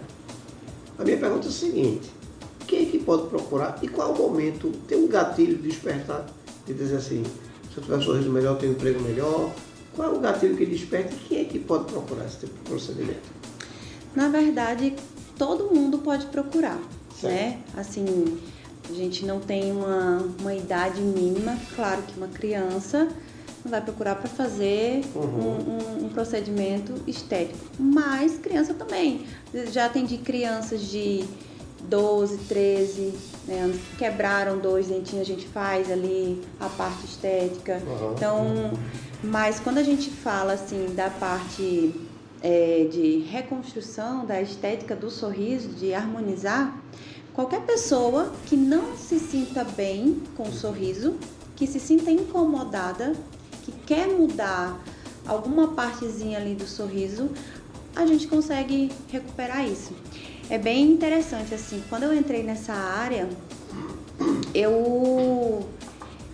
A 0.98 1.04
minha 1.04 1.18
pergunta 1.18 1.48
é 1.48 1.50
a 1.50 1.54
seguinte, 1.54 2.10
quem 2.66 2.84
é 2.84 2.86
que 2.86 3.00
pode 3.00 3.28
procurar 3.28 3.78
e 3.82 3.88
qual 3.88 4.10
é 4.10 4.14
o 4.14 4.18
momento, 4.18 4.72
tem 4.88 4.98
um 4.98 5.08
gatilho 5.08 5.58
de 5.58 5.70
despertar, 5.70 6.26
de 6.66 6.74
dizer 6.74 6.98
assim, 6.98 7.24
se 7.72 7.78
eu 7.78 7.84
tiver 7.84 7.98
um 7.98 8.02
sorriso 8.02 8.32
melhor, 8.32 8.58
tenho 8.58 8.72
um 8.72 8.76
emprego 8.76 9.02
melhor. 9.02 9.52
Qual 9.96 10.14
é 10.14 10.18
o 10.18 10.20
gatilho 10.20 10.58
que 10.58 10.66
desperta 10.66 11.14
e 11.14 11.18
quem 11.18 11.42
é 11.42 11.46
que 11.46 11.60
pode 11.60 11.86
procurar 11.86 12.26
esse 12.26 12.40
tipo 12.40 12.54
de 12.54 12.70
procedimento? 12.70 13.36
Na 14.16 14.30
verdade, 14.30 14.96
todo 15.38 15.74
mundo 15.74 16.00
pode 16.00 16.26
procurar, 16.28 16.80
certo. 17.20 17.34
né? 17.34 17.60
Assim, 17.76 18.40
a 18.90 18.94
gente 18.94 19.26
não 19.26 19.40
tem 19.40 19.72
uma, 19.72 20.26
uma 20.40 20.54
idade 20.54 21.02
mínima, 21.02 21.58
claro 21.76 22.02
que 22.04 22.18
uma 22.18 22.28
criança 22.28 23.10
vai 23.70 23.82
procurar 23.82 24.16
para 24.16 24.30
fazer 24.30 25.04
uhum. 25.16 26.02
um, 26.02 26.06
um, 26.06 26.10
procedimento 26.10 26.94
estético. 27.08 27.58
Mas 27.80 28.38
criança 28.38 28.74
também. 28.74 29.26
Já 29.72 29.86
atendi 29.86 30.18
crianças 30.18 30.82
de 30.82 31.26
12, 31.84 32.38
13, 32.48 33.14
né, 33.48 33.80
quebraram 33.98 34.58
dois 34.58 34.88
dentinhos, 34.88 35.22
a 35.22 35.32
gente 35.34 35.48
faz 35.48 35.92
ali 35.92 36.42
a 36.60 36.68
parte 36.70 37.06
estética. 37.06 37.82
Uhum. 37.86 38.14
Então, 38.14 38.72
mas 39.24 39.60
quando 39.60 39.78
a 39.78 39.84
gente 39.84 40.10
fala 40.10 40.54
assim 40.54 40.94
da 40.96 41.10
parte 41.10 41.94
é, 42.42 42.88
de 42.92 43.20
reconstrução 43.30 44.26
da 44.26 44.42
estética 44.42 44.96
do 44.96 45.10
sorriso, 45.10 45.70
de 45.70 45.94
harmonizar, 45.94 46.78
qualquer 47.34 47.62
pessoa 47.62 48.32
que 48.46 48.56
não 48.56 48.96
se 48.96 49.20
sinta 49.20 49.64
bem 49.64 50.22
com 50.36 50.44
o 50.44 50.54
sorriso, 50.54 51.16
que 51.56 51.66
se 51.66 51.80
sinta 51.80 52.12
incomodada 52.12 53.14
que 53.66 53.72
quer 53.86 54.08
mudar 54.08 54.80
alguma 55.28 55.70
partezinha 55.70 56.38
ali 56.38 56.54
do 56.54 56.68
sorriso, 56.68 57.30
a 57.96 58.06
gente 58.06 58.28
consegue 58.28 58.92
recuperar 59.12 59.68
isso. 59.68 59.94
É 60.50 60.58
bem 60.58 60.92
interessante 60.92 61.56
assim, 61.56 61.84
quando 61.90 62.04
eu 62.04 62.16
entrei 62.16 62.44
nessa 62.44 62.74
área, 62.74 63.28
eu 64.54 65.68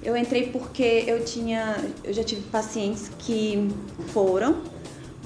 eu 0.03 0.17
entrei 0.17 0.47
porque 0.47 1.03
eu 1.07 1.23
tinha, 1.23 1.77
eu 2.03 2.11
já 2.11 2.23
tive 2.23 2.41
pacientes 2.49 3.09
que 3.19 3.69
foram, 4.07 4.61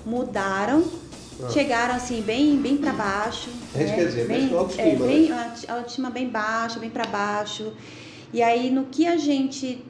mudaram, 0.05 0.83
ah. 1.41 1.49
chegaram 1.49 1.95
assim 1.95 2.21
bem 2.21 2.57
bem 2.57 2.77
para 2.77 2.91
baixo, 2.93 3.49
é 3.73 3.83
né? 3.83 3.95
quer 3.95 4.05
dizer, 4.05 4.27
bem, 4.27 4.53
autoestima, 4.53 4.87
é, 4.87 4.95
bem 4.95 5.29
né? 5.29 5.53
a 5.67 5.73
autoestima 5.73 6.09
bem 6.11 6.29
baixa, 6.29 6.77
bem 6.77 6.89
para 6.89 7.07
baixo. 7.07 7.73
E 8.31 8.43
aí 8.43 8.69
no 8.69 8.85
que 8.85 9.07
a 9.07 9.17
gente 9.17 9.83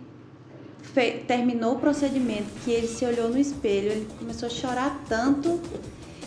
terminou 1.28 1.74
o 1.74 1.80
procedimento, 1.80 2.46
que 2.64 2.72
ele 2.72 2.88
se 2.88 3.06
olhou 3.06 3.30
no 3.30 3.38
espelho, 3.38 3.92
ele 3.92 4.08
começou 4.20 4.48
a 4.48 4.50
chorar 4.50 5.04
tanto 5.08 5.60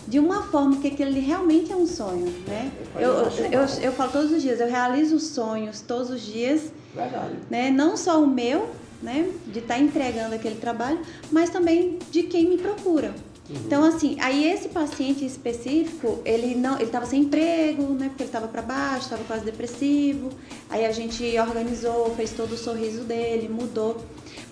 de 0.06 0.18
uma 0.18 0.42
forma 0.44 0.76
que 0.76 0.88
aquilo 0.88 1.12
realmente 1.20 1.70
é 1.70 1.76
um 1.76 1.86
sonho, 1.86 2.32
né? 2.46 2.72
Eu, 2.96 3.12
eu, 3.52 3.66
eu, 3.82 3.92
falo 3.92 4.10
todos 4.10 4.32
os 4.32 4.40
dias, 4.40 4.58
eu 4.58 4.66
realizo 4.66 5.18
sonhos 5.20 5.82
todos 5.82 6.08
os 6.08 6.22
dias, 6.22 6.72
Verdade. 6.94 7.34
né? 7.50 7.70
Não 7.70 7.94
só 7.96 8.22
o 8.22 8.26
meu, 8.26 8.70
né? 9.02 9.30
De 9.46 9.58
estar 9.58 9.74
tá 9.74 9.80
entregando 9.80 10.34
aquele 10.34 10.54
trabalho, 10.54 10.98
mas 11.30 11.50
também 11.50 11.98
de 12.10 12.22
quem 12.22 12.48
me 12.48 12.56
procura. 12.56 13.14
Uhum. 13.50 13.56
Então, 13.66 13.84
assim, 13.84 14.16
aí 14.20 14.50
esse 14.50 14.68
paciente 14.68 15.24
específico, 15.24 16.20
ele 16.24 16.54
não, 16.54 16.76
ele 16.76 16.84
estava 16.84 17.06
sem 17.06 17.22
emprego, 17.22 17.82
né? 17.94 18.08
Porque 18.08 18.22
ele 18.22 18.28
estava 18.28 18.48
para 18.48 18.62
baixo, 18.62 19.04
estava 19.04 19.24
quase 19.24 19.44
depressivo. 19.44 20.30
Aí 20.68 20.84
a 20.84 20.92
gente 20.92 21.38
organizou, 21.38 22.14
fez 22.14 22.32
todo 22.32 22.52
o 22.52 22.58
sorriso 22.58 23.04
dele, 23.04 23.48
mudou. 23.48 24.02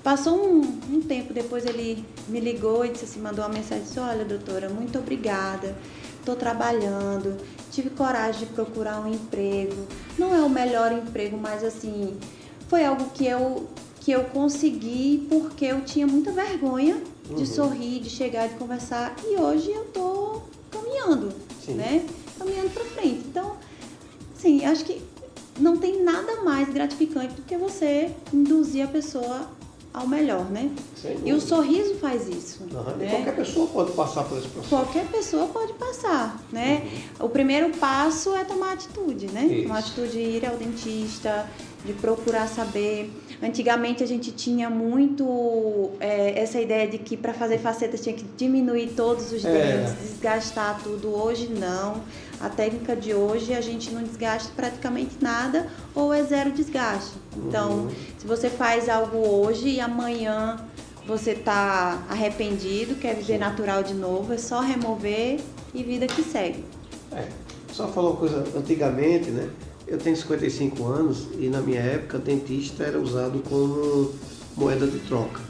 Passou 0.07 0.39
um, 0.39 0.61
um, 0.89 1.01
tempo 1.01 1.35
depois 1.35 1.67
ele 1.67 2.05
me 2.29 2.39
ligou 2.39 2.87
e 2.87 2.91
disse 2.91 3.07
assim, 3.07 3.21
mandou 3.21 3.45
uma 3.45 3.53
mensagem 3.53 3.83
disse, 3.83 3.99
olha 3.99 4.25
doutora, 4.25 4.69
muito 4.69 4.97
obrigada, 5.01 5.77
estou 6.21 6.37
trabalhando, 6.37 7.37
tive 7.73 7.91
coragem 7.91 8.47
de 8.47 8.55
procurar 8.55 9.01
um 9.01 9.13
emprego. 9.13 9.75
Não 10.17 10.33
é 10.33 10.41
o 10.43 10.49
melhor 10.49 10.93
emprego, 10.93 11.37
mas 11.37 11.65
assim, 11.65 12.17
foi 12.69 12.85
algo 12.85 13.07
que 13.15 13.27
eu, 13.27 13.67
que 14.01 14.13
eu 14.13 14.23
consegui 14.27 15.27
porque 15.29 15.65
eu 15.65 15.81
tinha 15.81 16.07
muita 16.07 16.31
vergonha 16.31 17.03
de 17.25 17.41
uhum. 17.41 17.45
sorrir, 17.45 17.99
de 17.99 18.09
chegar, 18.09 18.47
de 18.47 18.55
conversar. 18.55 19.13
E 19.25 19.37
hoje 19.37 19.73
eu 19.73 19.87
tô 19.87 20.43
caminhando, 20.71 21.33
Sim. 21.61 21.75
né? 21.75 22.07
Caminhando 22.39 22.71
para 22.71 22.85
frente. 22.85 23.25
Então, 23.27 23.57
sim, 24.39 24.65
acho 24.65 24.85
que 24.85 25.03
não 25.59 25.77
tem 25.77 26.05
nada 26.05 26.43
mais 26.45 26.69
gratificante 26.69 27.35
do 27.35 27.43
que 27.43 27.57
você 27.57 28.15
induzir 28.33 28.85
a 28.85 28.89
pessoa 28.89 29.56
ao 29.97 30.07
melhor, 30.07 30.45
né? 30.51 30.71
E 31.25 31.33
o 31.33 31.41
sorriso 31.41 31.95
faz 31.95 32.29
isso. 32.29 32.65
Uhum. 32.65 32.97
Né? 32.99 33.09
qualquer 33.09 33.35
pessoa 33.35 33.67
pode 33.67 33.93
passar 33.93 34.25
por 34.25 34.37
esse 34.37 34.47
processo. 34.49 34.69
Qualquer 34.69 35.07
pessoa 35.07 35.47
pode 35.47 35.73
passar, 35.73 36.39
né? 36.53 36.83
Uhum. 37.19 37.27
O 37.27 37.29
primeiro 37.31 37.71
passo 37.79 38.35
é 38.35 38.45
tomar 38.45 38.75
atitude, 38.75 39.29
né? 39.29 39.47
Isso. 39.47 39.63
Tomar 39.63 39.79
atitude 39.79 40.11
de 40.11 40.19
ir 40.19 40.47
ao 40.47 40.55
dentista, 40.59 41.49
de 41.87 41.95
procurar 41.95 42.47
saber. 42.47 43.11
Antigamente 43.43 44.03
a 44.03 44.07
gente 44.07 44.33
tinha 44.33 44.69
muito 44.69 45.93
é, 45.99 46.43
essa 46.43 46.61
ideia 46.61 46.87
de 46.87 46.99
que 46.99 47.17
para 47.17 47.33
fazer 47.33 47.59
facetas 47.59 48.03
tinha 48.03 48.15
que 48.15 48.25
diminuir 48.37 48.93
todos 48.95 49.33
os 49.33 49.45
é. 49.47 49.51
dentes, 49.51 50.11
desgastar 50.11 50.79
tudo. 50.83 51.09
Hoje 51.15 51.49
não. 51.49 52.03
A 52.41 52.49
técnica 52.49 52.95
de 52.95 53.15
hoje 53.15 53.55
a 53.55 53.61
gente 53.61 53.91
não 53.91 54.03
desgasta 54.03 54.51
praticamente 54.55 55.17
nada 55.21 55.69
ou 55.95 56.13
é 56.13 56.23
zero 56.23 56.51
desgaste. 56.53 57.15
Então, 57.37 57.71
uhum. 57.71 57.91
se 58.19 58.27
você 58.27 58.51
faz 58.51 58.89
algo 58.89 59.17
hoje 59.17 59.69
e 59.69 59.81
amanhã 59.81 60.57
você 61.07 61.31
está 61.31 62.03
arrependido, 62.09 62.97
quer 62.97 63.15
viver 63.15 63.39
natural 63.39 63.83
de 63.83 63.95
novo, 63.95 64.33
é 64.33 64.39
só 64.39 64.61
remover 64.61 65.41
e 65.73 65.83
vida 65.83 66.07
que 66.07 66.23
segue. 66.23 66.65
É, 67.13 67.29
só 67.73 67.89
falou 67.89 68.13
uma 68.13 68.19
coisa 68.19 68.45
antigamente, 68.57 69.31
né? 69.31 69.49
Eu 69.87 69.99
tenho 69.99 70.17
55 70.17 70.85
anos 70.85 71.29
e 71.39 71.49
na 71.49 71.61
minha 71.61 71.81
época 71.81 72.19
dentista 72.19 72.83
era 72.83 72.99
usado 72.99 73.41
como 73.49 74.13
moeda 74.57 74.87
de 74.87 74.99
troca. 75.01 75.41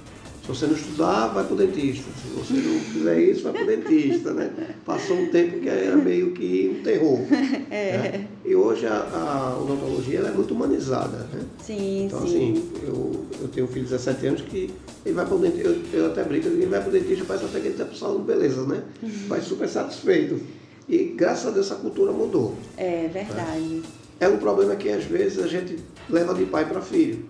Se 0.47 0.53
você 0.53 0.67
não 0.69 0.75
estudar, 0.75 1.27
vai 1.27 1.45
para 1.45 1.55
o 1.55 1.57
dentista. 1.57 2.05
Se 2.23 2.29
você 2.29 2.55
não 2.55 2.79
fizer 2.79 3.21
isso, 3.21 3.43
vai 3.43 3.53
para 3.53 3.63
o 3.65 3.67
dentista, 3.67 4.33
né? 4.33 4.53
Passou 4.85 5.17
um 5.17 5.29
tempo 5.29 5.59
que 5.59 5.69
era 5.69 5.97
meio 5.97 6.31
que 6.31 6.77
um 6.79 6.83
terror. 6.85 7.19
É. 7.69 7.99
Né? 7.99 8.29
E 8.45 8.55
hoje 8.55 8.87
a, 8.87 8.95
a 8.95 9.59
odontologia 9.59 10.21
é 10.21 10.31
muito 10.31 10.55
humanizada, 10.55 11.27
né? 11.33 11.43
Sim, 11.59 12.07
então, 12.07 12.21
sim. 12.21 12.27
assim, 12.27 12.71
eu, 12.85 13.27
eu 13.41 13.49
tenho 13.49 13.67
um 13.67 13.69
filho 13.69 13.85
de 13.85 13.91
17 13.91 14.27
anos 14.27 14.43
que 14.43 14.73
ele 15.05 15.15
vai 15.15 15.27
para 15.27 15.35
o 15.35 15.39
dentista, 15.39 15.69
eu, 15.69 15.83
eu 15.93 16.07
até 16.07 16.23
brinco, 16.23 16.47
ele 16.47 16.67
vai 16.67 16.81
para 16.81 16.89
o 16.89 16.93
dentista, 16.93 17.25
parece 17.27 17.45
até 17.47 17.59
que 17.59 17.67
ele 17.67 17.75
está 17.75 17.85
para 17.85 17.95
o 17.95 17.97
salão 17.97 18.21
de 18.21 18.27
beleza, 18.27 18.65
né? 18.67 18.85
Uhum. 19.03 19.11
Vai 19.27 19.41
super 19.41 19.69
satisfeito. 19.69 20.41
E 20.89 21.15
graças 21.17 21.49
a 21.49 21.51
Deus 21.51 21.67
essa 21.67 21.75
cultura 21.75 22.13
mudou. 22.13 22.55
É 22.77 23.09
verdade. 23.09 23.61
Né? 23.61 23.83
É 24.21 24.29
um 24.29 24.37
problema 24.37 24.77
que 24.77 24.89
às 24.91 25.05
vezes 25.05 25.43
a 25.43 25.49
gente 25.49 25.79
leva 26.09 26.33
de 26.33 26.45
pai 26.47 26.67
para 26.69 26.81
filho. 26.81 27.25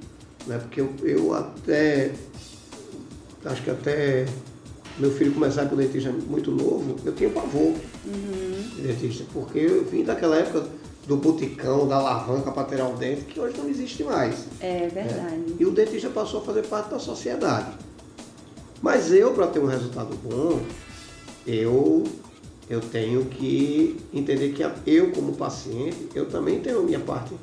Né? 0.46 0.58
Porque 0.58 0.80
eu, 0.80 0.92
eu 1.02 1.34
até 1.34 2.12
acho 3.46 3.62
que 3.62 3.70
até 3.70 4.26
meu 4.98 5.10
filho 5.10 5.32
começar 5.32 5.70
o 5.70 5.76
dentista 5.76 6.10
muito 6.10 6.50
novo, 6.50 6.96
eu 7.04 7.14
tinha 7.14 7.28
pavor 7.30 7.74
uhum. 8.06 8.70
de 8.74 8.82
dentista, 8.82 9.24
porque 9.32 9.58
eu 9.58 9.84
vim 9.84 10.04
daquela 10.04 10.36
época 10.36 10.66
do 11.06 11.16
boticão, 11.16 11.86
da 11.86 11.96
alavanca 11.96 12.50
para 12.50 12.64
tirar 12.64 12.88
o 12.88 12.96
dente, 12.96 13.22
que 13.22 13.38
hoje 13.38 13.56
não 13.58 13.68
existe 13.68 14.02
mais. 14.02 14.46
É 14.60 14.88
verdade. 14.88 15.36
Né? 15.36 15.56
E 15.60 15.64
o 15.64 15.70
dentista 15.70 16.08
passou 16.08 16.40
a 16.40 16.44
fazer 16.44 16.66
parte 16.66 16.90
da 16.90 16.98
sociedade. 16.98 17.72
Mas 18.82 19.12
eu, 19.12 19.32
para 19.32 19.46
ter 19.46 19.60
um 19.60 19.66
resultado 19.66 20.16
bom, 20.24 20.60
eu, 21.46 22.04
eu 22.68 22.80
tenho 22.80 23.24
que 23.26 23.96
entender 24.12 24.52
que 24.52 24.90
eu, 24.90 25.12
como 25.12 25.34
paciente, 25.36 26.08
eu 26.14 26.26
também 26.26 26.60
tenho 26.60 26.80
a 26.80 26.82
minha 26.82 27.00
parte 27.00 27.34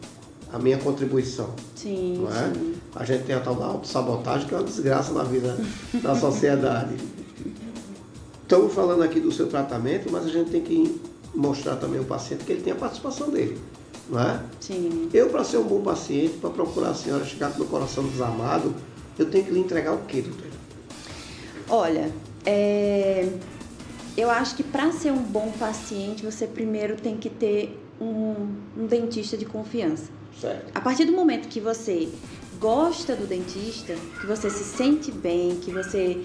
a 0.53 0.59
minha 0.59 0.77
contribuição. 0.77 1.49
Sim, 1.75 2.19
não 2.19 2.29
é? 2.29 2.53
sim. 2.53 2.75
A 2.95 3.03
gente 3.03 3.23
tem 3.23 3.35
a 3.35 3.39
tal 3.39 3.55
da 3.55 3.65
autossabotagem, 3.65 4.47
que 4.47 4.53
é 4.53 4.57
uma 4.57 4.63
desgraça 4.63 5.13
na 5.13 5.23
vida 5.23 5.57
da 6.01 6.15
sociedade. 6.19 6.95
Estamos 8.43 8.73
falando 8.73 9.01
aqui 9.01 9.19
do 9.19 9.31
seu 9.31 9.47
tratamento, 9.47 10.11
mas 10.11 10.25
a 10.25 10.29
gente 10.29 10.51
tem 10.51 10.61
que 10.61 11.01
mostrar 11.33 11.77
também 11.77 11.99
ao 11.99 12.05
paciente 12.05 12.43
que 12.43 12.51
ele 12.51 12.61
tem 12.61 12.73
a 12.73 12.75
participação 12.75 13.29
dele. 13.31 13.59
Não 14.09 14.19
é? 14.19 14.39
Sim. 14.59 15.09
Eu, 15.13 15.29
para 15.29 15.43
ser 15.43 15.57
um 15.57 15.63
bom 15.63 15.81
paciente, 15.81 16.37
para 16.37 16.49
procurar 16.49 16.89
a 16.89 16.93
senhora 16.93 17.25
chegar 17.25 17.51
com 17.53 17.63
o 17.63 17.65
coração 17.65 18.03
desarmado, 18.03 18.75
eu 19.17 19.29
tenho 19.29 19.45
que 19.45 19.51
lhe 19.51 19.59
entregar 19.59 19.93
o 19.93 19.99
quê, 20.05 20.21
doutora? 20.21 20.51
Olha, 21.69 22.11
é... 22.45 23.29
eu 24.15 24.29
acho 24.29 24.55
que 24.55 24.63
para 24.63 24.91
ser 24.91 25.11
um 25.11 25.23
bom 25.23 25.51
paciente, 25.57 26.23
você 26.23 26.45
primeiro 26.45 26.95
tem 26.95 27.17
que 27.17 27.29
ter 27.29 27.79
um, 27.99 28.35
um 28.77 28.85
dentista 28.85 29.37
de 29.37 29.45
confiança. 29.45 30.11
Certo. 30.39 30.71
A 30.75 30.81
partir 30.81 31.05
do 31.05 31.13
momento 31.13 31.47
que 31.47 31.59
você 31.59 32.09
gosta 32.63 33.13
do 33.13 33.27
dentista, 33.27 33.93
que 34.21 34.25
você 34.25 34.49
se 34.49 34.63
sente 34.63 35.11
bem, 35.11 35.57
que 35.57 35.69
você 35.69 36.23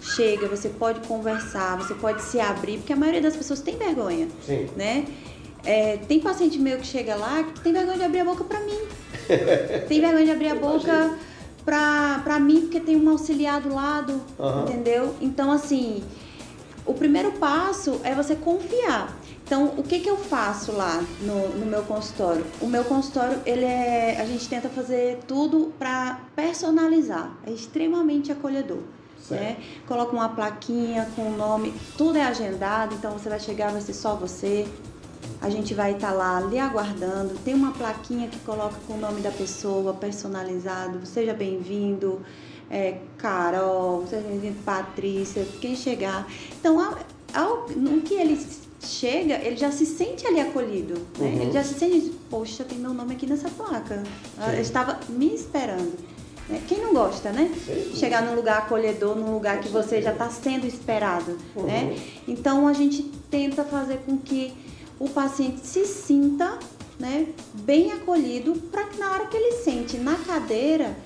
chega, 0.00 0.48
você 0.48 0.68
pode 0.68 1.06
conversar, 1.06 1.76
você 1.76 1.94
pode 1.94 2.22
se 2.22 2.40
abrir, 2.40 2.78
porque 2.78 2.92
a 2.92 2.96
maioria 2.96 3.22
das 3.22 3.36
pessoas 3.36 3.60
tem 3.60 3.76
vergonha, 3.76 4.26
Sim. 4.44 4.68
né? 4.76 5.06
É, 5.64 5.96
tem 5.96 6.18
paciente 6.18 6.58
meu 6.58 6.78
que 6.78 6.86
chega 6.86 7.14
lá 7.14 7.44
que 7.44 7.60
tem 7.60 7.72
vergonha 7.72 7.98
de 7.98 8.04
abrir 8.04 8.20
a 8.20 8.24
boca 8.24 8.42
para 8.42 8.60
mim. 8.60 8.78
tem 9.88 10.00
vergonha 10.00 10.24
de 10.24 10.30
abrir 10.32 10.48
a 10.48 10.54
boca 10.56 11.16
pra, 11.64 12.20
pra 12.24 12.40
mim 12.40 12.62
porque 12.62 12.80
tem 12.80 12.96
um 12.96 13.08
auxiliar 13.08 13.60
do 13.60 13.72
lado, 13.72 14.20
uhum. 14.40 14.62
entendeu? 14.62 15.14
Então, 15.20 15.52
assim, 15.52 16.02
o 16.86 16.94
primeiro 16.94 17.32
passo 17.32 18.00
é 18.04 18.14
você 18.14 18.34
confiar. 18.34 19.14
Então, 19.44 19.74
o 19.76 19.82
que, 19.82 20.00
que 20.00 20.08
eu 20.08 20.16
faço 20.16 20.72
lá 20.72 21.04
no, 21.20 21.48
no 21.50 21.66
meu 21.66 21.82
consultório? 21.82 22.44
O 22.60 22.66
meu 22.66 22.84
consultório, 22.84 23.40
ele 23.46 23.64
é, 23.64 24.20
a 24.20 24.24
gente 24.24 24.48
tenta 24.48 24.68
fazer 24.68 25.20
tudo 25.26 25.72
para 25.78 26.20
personalizar, 26.34 27.32
é 27.46 27.50
extremamente 27.50 28.32
acolhedor. 28.32 28.80
né? 29.36 29.56
Coloca 29.86 30.12
uma 30.12 30.28
plaquinha 30.28 31.08
com 31.14 31.22
o 31.30 31.36
nome, 31.36 31.72
tudo 31.96 32.18
é 32.18 32.24
agendado, 32.24 32.94
então 32.94 33.12
você 33.12 33.28
vai 33.28 33.38
chegar, 33.38 33.70
vai 33.70 33.80
ser 33.80 33.94
só 33.94 34.14
você. 34.14 34.66
A 35.40 35.50
gente 35.50 35.74
vai 35.74 35.92
estar 35.92 36.08
tá 36.08 36.14
lá 36.14 36.40
lhe 36.40 36.58
aguardando. 36.58 37.34
Tem 37.44 37.54
uma 37.54 37.72
plaquinha 37.72 38.28
que 38.28 38.38
coloca 38.40 38.76
com 38.86 38.94
o 38.94 38.98
nome 38.98 39.20
da 39.20 39.30
pessoa, 39.30 39.94
personalizado. 39.94 41.04
Seja 41.04 41.34
bem-vindo, 41.34 42.20
é, 42.70 42.98
Carol, 43.18 44.04
Patrícia, 44.64 45.46
quem 45.60 45.76
chegar. 45.76 46.26
Então, 46.58 46.80
ao, 46.80 46.98
ao, 47.34 47.68
no 47.70 48.00
que 48.02 48.14
ele 48.14 48.38
chega, 48.80 49.34
ele 49.34 49.56
já 49.56 49.70
se 49.70 49.86
sente 49.86 50.26
ali 50.26 50.40
acolhido. 50.40 50.94
Né? 51.18 51.26
Uhum. 51.26 51.42
Ele 51.42 51.52
já 51.52 51.62
se 51.62 51.74
sente, 51.74 52.12
poxa, 52.30 52.64
tem 52.64 52.78
meu 52.78 52.92
nome 52.94 53.14
aqui 53.14 53.26
nessa 53.26 53.48
placa. 53.48 54.02
Ela 54.38 54.60
estava 54.60 54.98
me 55.08 55.34
esperando. 55.34 55.94
Né? 56.48 56.62
Quem 56.68 56.78
não 56.78 56.92
gosta, 56.92 57.30
né? 57.32 57.52
Sim. 57.64 57.94
Chegar 57.94 58.22
num 58.22 58.34
lugar 58.34 58.58
acolhedor, 58.58 59.16
num 59.16 59.32
lugar 59.32 59.60
que 59.60 59.68
você 59.68 60.00
já 60.00 60.12
está 60.12 60.30
sendo 60.30 60.66
esperado. 60.66 61.36
Uhum. 61.54 61.64
Né? 61.64 61.96
Então 62.26 62.66
a 62.66 62.72
gente 62.72 63.02
tenta 63.30 63.64
fazer 63.64 63.98
com 64.06 64.16
que 64.18 64.54
o 64.98 65.08
paciente 65.08 65.66
se 65.66 65.84
sinta 65.84 66.58
né, 66.98 67.26
bem 67.52 67.92
acolhido 67.92 68.54
para 68.70 68.84
que 68.84 68.98
na 68.98 69.12
hora 69.12 69.26
que 69.26 69.36
ele 69.36 69.52
sente 69.62 69.98
na 69.98 70.14
cadeira, 70.14 70.96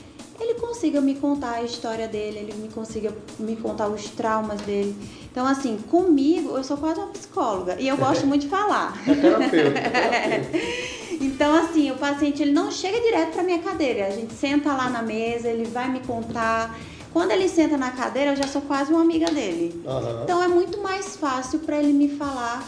ele 0.40 0.54
consiga 0.54 1.00
me 1.00 1.14
contar 1.14 1.56
a 1.56 1.62
história 1.62 2.08
dele, 2.08 2.38
ele 2.38 2.54
me 2.54 2.68
consiga 2.68 3.14
me 3.38 3.56
contar 3.56 3.88
os 3.88 4.08
traumas 4.08 4.60
dele. 4.62 4.96
Então, 5.30 5.46
assim, 5.46 5.76
comigo, 5.90 6.56
eu 6.56 6.64
sou 6.64 6.76
quase 6.76 6.98
uma 6.98 7.08
psicóloga 7.08 7.76
e 7.78 7.86
eu 7.86 7.96
gosto 7.96 8.26
muito 8.26 8.42
de 8.42 8.48
falar. 8.48 9.00
É 9.06 9.14
terapeuta, 9.14 9.78
é 9.78 9.90
terapeuta. 9.90 10.90
Então, 11.20 11.54
assim, 11.54 11.90
o 11.90 11.96
paciente 11.96 12.40
ele 12.40 12.52
não 12.52 12.70
chega 12.70 12.98
direto 12.98 13.32
para 13.32 13.42
minha 13.42 13.58
cadeira. 13.58 14.06
A 14.06 14.10
gente 14.10 14.32
senta 14.32 14.72
lá 14.72 14.88
na 14.88 15.02
mesa, 15.02 15.48
ele 15.48 15.66
vai 15.66 15.86
me 15.86 16.00
contar. 16.00 16.74
Quando 17.12 17.30
ele 17.32 17.46
senta 17.46 17.76
na 17.76 17.90
cadeira, 17.90 18.32
eu 18.32 18.36
já 18.36 18.46
sou 18.46 18.62
quase 18.62 18.90
uma 18.90 19.02
amiga 19.02 19.30
dele. 19.30 19.82
Uhum. 19.84 20.22
Então, 20.22 20.42
é 20.42 20.48
muito 20.48 20.80
mais 20.80 21.16
fácil 21.16 21.58
para 21.58 21.78
ele 21.78 21.92
me 21.92 22.08
falar 22.08 22.66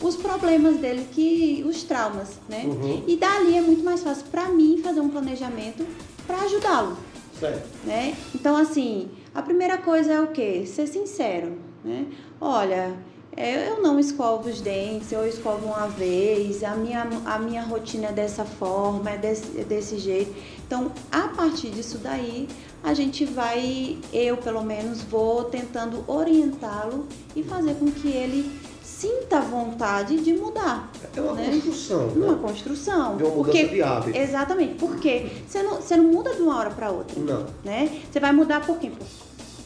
os 0.00 0.16
problemas 0.16 0.78
dele, 0.78 1.06
que 1.12 1.64
os 1.64 1.84
traumas, 1.84 2.30
né? 2.48 2.64
Uhum. 2.64 3.04
E 3.06 3.16
dali 3.16 3.56
é 3.56 3.60
muito 3.60 3.84
mais 3.84 4.02
fácil 4.02 4.24
para 4.32 4.48
mim 4.48 4.80
fazer 4.82 5.00
um 5.00 5.08
planejamento 5.08 5.86
para 6.26 6.38
ajudá-lo. 6.42 6.96
Certo. 7.42 7.68
Né? 7.84 8.16
Então, 8.34 8.56
assim, 8.56 9.10
a 9.34 9.42
primeira 9.42 9.78
coisa 9.78 10.12
é 10.12 10.20
o 10.20 10.28
quê? 10.28 10.64
Ser 10.64 10.86
sincero, 10.86 11.58
né? 11.84 12.06
Olha, 12.40 12.94
é, 13.36 13.68
eu 13.68 13.82
não 13.82 13.98
escovo 13.98 14.48
os 14.48 14.60
dentes, 14.60 15.10
eu 15.10 15.26
escovo 15.26 15.66
uma 15.66 15.88
vez, 15.88 16.62
a 16.62 16.76
minha, 16.76 17.02
a 17.24 17.38
minha 17.38 17.62
rotina 17.62 18.08
é 18.08 18.12
dessa 18.12 18.44
forma, 18.44 19.10
é 19.10 19.18
desse, 19.18 19.58
é 19.58 19.64
desse 19.64 19.98
jeito. 19.98 20.32
Então, 20.66 20.92
a 21.10 21.28
partir 21.28 21.70
disso 21.70 21.98
daí, 21.98 22.46
a 22.82 22.94
gente 22.94 23.24
vai, 23.24 23.98
eu 24.12 24.36
pelo 24.36 24.62
menos, 24.62 25.02
vou 25.02 25.44
tentando 25.44 26.04
orientá-lo 26.06 27.06
e 27.34 27.42
fazer 27.42 27.74
com 27.74 27.90
que 27.90 28.08
ele 28.08 28.71
sinta 28.82 29.40
vontade 29.40 30.18
de 30.20 30.32
mudar. 30.32 30.90
É 31.16 31.20
uma 31.20 31.34
né? 31.34 31.50
construção. 31.50 32.06
Né? 32.08 32.26
Uma 32.26 32.36
construção. 32.36 33.16
De 33.16 33.24
uma 33.24 33.34
mudança 33.34 33.58
porque, 33.58 33.68
de 33.68 33.82
hábito. 33.82 34.18
Exatamente. 34.18 34.74
Porque 34.74 35.26
você 35.46 35.62
não, 35.62 35.76
você 35.76 35.96
não 35.96 36.04
muda 36.04 36.34
de 36.34 36.42
uma 36.42 36.56
hora 36.58 36.70
para 36.70 36.90
outra. 36.90 37.18
Não. 37.20 37.46
Né? 37.64 38.02
Você 38.10 38.20
vai 38.20 38.32
mudar 38.32 38.64
por 38.64 38.78
quê? 38.78 38.90
Por, 38.90 39.06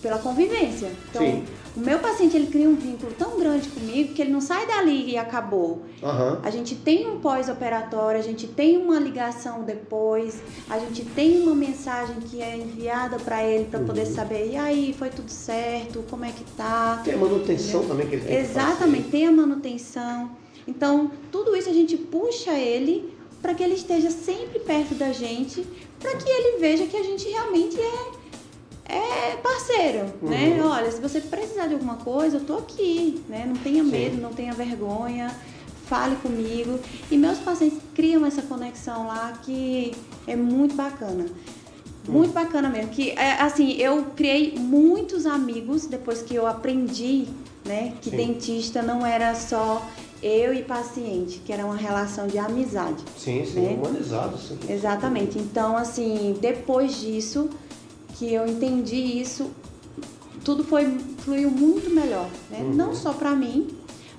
pela 0.01 0.19
convivência. 0.19 0.91
Então, 1.11 1.23
Sim 1.23 1.45
o 1.77 1.81
meu 1.81 1.99
paciente 1.99 2.35
ele 2.35 2.47
cria 2.47 2.69
um 2.69 2.75
vínculo 2.75 3.13
tão 3.19 3.39
grande 3.39 3.69
comigo 3.69 4.15
que 4.15 4.23
ele 4.23 4.33
não 4.33 4.41
sai 4.41 4.67
dali 4.67 5.11
e 5.11 5.19
acabou. 5.19 5.83
Uhum. 6.03 6.39
A 6.43 6.51
gente 6.51 6.75
tem 6.75 7.07
um 7.07 7.21
pós-operatório, 7.21 8.19
a 8.19 8.23
gente 8.23 8.47
tem 8.47 8.79
uma 8.79 8.99
ligação 8.99 9.63
depois, 9.63 10.43
a 10.71 10.79
gente 10.79 11.05
tem 11.05 11.43
uma 11.43 11.55
mensagem 11.55 12.17
que 12.17 12.41
é 12.41 12.57
enviada 12.57 13.19
para 13.19 13.45
ele 13.45 13.67
para 13.67 13.81
uhum. 13.81 13.87
poder 13.87 14.07
saber 14.07 14.53
e 14.53 14.57
aí 14.57 14.95
foi 14.99 15.11
tudo 15.11 15.29
certo, 15.31 16.03
como 16.09 16.25
é 16.25 16.33
que 16.33 16.45
tá. 16.57 17.03
Tem 17.05 17.15
a 17.15 17.19
manutenção 17.19 17.81
Entendeu? 17.81 17.89
também 17.89 18.07
que 18.09 18.15
ele 18.15 18.25
tem. 18.25 18.37
Exatamente, 18.39 19.09
tem 19.11 19.27
a 19.27 19.33
manutenção. 19.33 20.31
Então 20.67 21.11
tudo 21.31 21.55
isso 21.55 21.69
a 21.69 21.75
gente 21.75 21.97
puxa 21.97 22.53
ele 22.53 23.15
para 23.43 23.53
que 23.55 23.63
ele 23.63 23.75
esteja 23.75 24.11
sempre 24.11 24.59
perto 24.61 24.95
da 24.95 25.13
gente, 25.13 25.65
para 26.01 26.17
que 26.17 26.29
ele 26.29 26.59
veja 26.59 26.87
que 26.87 26.97
a 26.97 27.03
gente 27.03 27.29
realmente 27.29 27.79
é 27.79 28.26
é 28.89 29.37
parceiro, 29.37 30.13
uhum. 30.23 30.29
né? 30.29 30.63
Olha, 30.63 30.91
se 30.91 31.01
você 31.01 31.21
precisar 31.21 31.67
de 31.67 31.75
alguma 31.75 31.97
coisa, 31.97 32.37
eu 32.37 32.45
tô 32.45 32.59
aqui, 32.59 33.23
né? 33.29 33.45
Não 33.47 33.57
tenha 33.57 33.83
medo, 33.83 34.17
Sim. 34.17 34.21
não 34.21 34.33
tenha 34.33 34.53
vergonha, 34.53 35.35
fale 35.87 36.17
comigo. 36.17 36.79
E 37.11 37.17
meus 37.17 37.39
pacientes 37.39 37.79
criam 37.95 38.25
essa 38.25 38.43
conexão 38.43 39.07
lá 39.07 39.33
que 39.43 39.93
é 40.27 40.37
muito 40.37 40.75
bacana. 40.75 41.27
Muito 42.09 42.33
bacana 42.33 42.69
mesmo. 42.69 42.91
Que, 42.91 43.11
é, 43.11 43.41
assim, 43.41 43.73
eu 43.73 44.05
criei 44.17 44.55
muitos 44.57 45.27
amigos 45.27 45.87
depois 45.87 46.23
que 46.23 46.35
eu 46.35 46.47
aprendi, 46.47 47.27
né? 47.65 47.95
Que 48.01 48.11
Sim. 48.11 48.17
dentista 48.17 48.81
não 48.81 49.05
era 49.05 49.35
só 49.35 49.85
eu 50.23 50.55
e 50.55 50.63
paciente, 50.63 51.41
que 51.45 51.53
era 51.53 51.65
uma 51.65 51.77
relação 51.77 52.27
de 52.27 52.39
amizade. 52.39 53.03
Sim, 53.19 53.45
sim, 53.45 53.61
né? 53.61 53.77
humanizado. 53.77 54.39
Sim. 54.39 54.59
Exatamente. 54.69 55.39
Então, 55.39 55.77
assim, 55.77 56.37
depois 56.41 57.01
disso 57.01 57.51
que 58.19 58.33
eu 58.33 58.47
entendi 58.47 58.97
isso, 58.97 59.51
tudo 60.45 60.65
foi 60.65 60.87
fluiu 61.19 61.51
muito 61.51 61.91
melhor, 61.91 62.29
né? 62.51 62.61
Uhum. 62.61 62.75
Não 62.75 62.95
só 62.95 63.13
para 63.13 63.35
mim, 63.35 63.69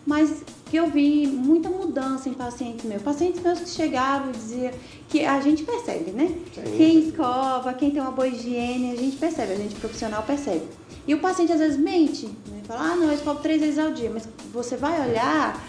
mas 0.05 0.43
que 0.69 0.75
eu 0.75 0.87
vi 0.87 1.25
muita 1.25 1.69
mudança 1.69 2.29
em 2.29 2.33
pacientes 2.33 2.85
meus. 2.85 3.01
Pacientes 3.01 3.41
meus 3.41 3.59
que 3.59 3.69
chegavam 3.69 4.29
e 4.29 4.33
diziam 4.33 4.71
que 5.09 5.25
a 5.25 5.39
gente 5.39 5.63
percebe, 5.63 6.11
né? 6.11 6.35
Sim. 6.53 6.77
Quem 6.77 6.99
escova, 7.07 7.73
quem 7.73 7.91
tem 7.91 8.01
uma 8.01 8.11
boa 8.11 8.27
higiene, 8.27 8.91
a 8.91 8.95
gente 8.95 9.15
percebe, 9.17 9.53
a 9.53 9.55
gente 9.55 9.75
profissional 9.75 10.23
percebe. 10.23 10.65
E 11.07 11.13
o 11.13 11.19
paciente 11.19 11.53
às 11.53 11.59
vezes 11.59 11.77
mente, 11.77 12.25
né? 12.25 12.61
Fala, 12.65 12.91
ah, 12.91 12.95
não, 12.95 13.05
eu 13.05 13.13
escovo 13.13 13.39
três 13.39 13.61
vezes 13.61 13.79
ao 13.79 13.91
dia, 13.93 14.11
mas 14.13 14.27
você 14.51 14.75
vai 14.75 15.09
olhar 15.09 15.63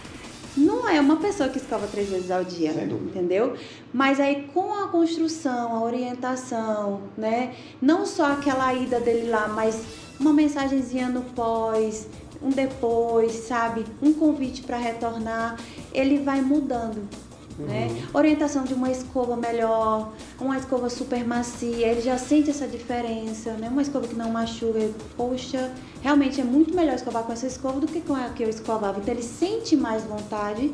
não 0.56 0.88
é 0.88 1.00
uma 1.00 1.16
pessoa 1.16 1.48
que 1.48 1.58
escova 1.58 1.86
três 1.86 2.08
vezes 2.08 2.30
ao 2.30 2.44
dia, 2.44 2.72
entendeu? 2.72 3.56
Mas 3.92 4.18
aí 4.18 4.48
com 4.54 4.74
a 4.74 4.88
construção, 4.88 5.74
a 5.74 5.82
orientação, 5.82 7.02
né? 7.16 7.54
Não 7.80 8.06
só 8.06 8.32
aquela 8.32 8.72
ida 8.74 9.00
dele 9.00 9.28
lá, 9.30 9.48
mas 9.48 9.82
uma 10.18 10.32
mensagenzinha 10.32 11.08
no 11.08 11.22
pós, 11.22 12.06
um 12.42 12.50
depois, 12.50 13.32
sabe? 13.32 13.84
Um 14.02 14.12
convite 14.12 14.62
para 14.62 14.76
retornar, 14.76 15.58
ele 15.92 16.18
vai 16.18 16.40
mudando. 16.40 17.08
Né? 17.58 17.88
Uhum. 17.90 18.20
Orientação 18.20 18.62
de 18.62 18.72
uma 18.72 18.90
escova 18.90 19.34
melhor, 19.34 20.12
uma 20.40 20.56
escova 20.56 20.88
super 20.88 21.26
macia, 21.26 21.88
ele 21.88 22.00
já 22.00 22.16
sente 22.16 22.50
essa 22.50 22.68
diferença, 22.68 23.52
né? 23.54 23.68
Uma 23.68 23.82
escova 23.82 24.06
que 24.06 24.14
não 24.14 24.30
machuca, 24.30 24.78
ele, 24.78 24.94
poxa, 25.16 25.72
realmente 26.00 26.40
é 26.40 26.44
muito 26.44 26.72
melhor 26.72 26.94
escovar 26.94 27.24
com 27.24 27.32
essa 27.32 27.48
escova 27.48 27.80
do 27.80 27.88
que 27.88 28.00
com 28.00 28.14
a 28.14 28.28
que 28.28 28.44
eu 28.44 28.48
escovava. 28.48 29.00
Então 29.00 29.12
ele 29.12 29.24
sente 29.24 29.76
mais 29.76 30.04
vontade 30.04 30.68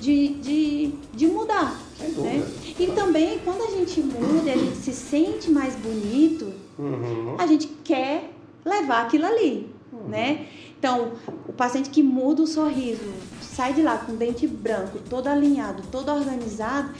de, 0.00 0.28
de, 0.28 0.94
de 1.12 1.26
mudar. 1.26 1.78
Né? 2.00 2.42
E 2.78 2.86
também 2.88 3.38
quando 3.44 3.62
a 3.62 3.70
gente 3.76 4.00
muda, 4.00 4.50
a 4.50 4.56
gente 4.56 4.76
se 4.76 4.92
sente 4.92 5.50
mais 5.50 5.74
bonito, 5.76 6.52
uhum. 6.78 7.36
a 7.38 7.46
gente 7.46 7.66
quer 7.84 8.30
levar 8.64 9.02
aquilo 9.02 9.26
ali. 9.26 9.70
Uhum. 9.92 10.08
Né? 10.08 10.46
Então, 10.82 11.12
o 11.46 11.52
paciente 11.52 11.90
que 11.90 12.02
muda 12.02 12.42
o 12.42 12.46
sorriso, 12.46 13.08
sai 13.40 13.72
de 13.72 13.82
lá 13.82 13.98
com 13.98 14.14
o 14.14 14.16
dente 14.16 14.48
branco, 14.48 14.98
todo 15.08 15.28
alinhado, 15.28 15.80
todo 15.92 16.10
organizado, 16.10 16.90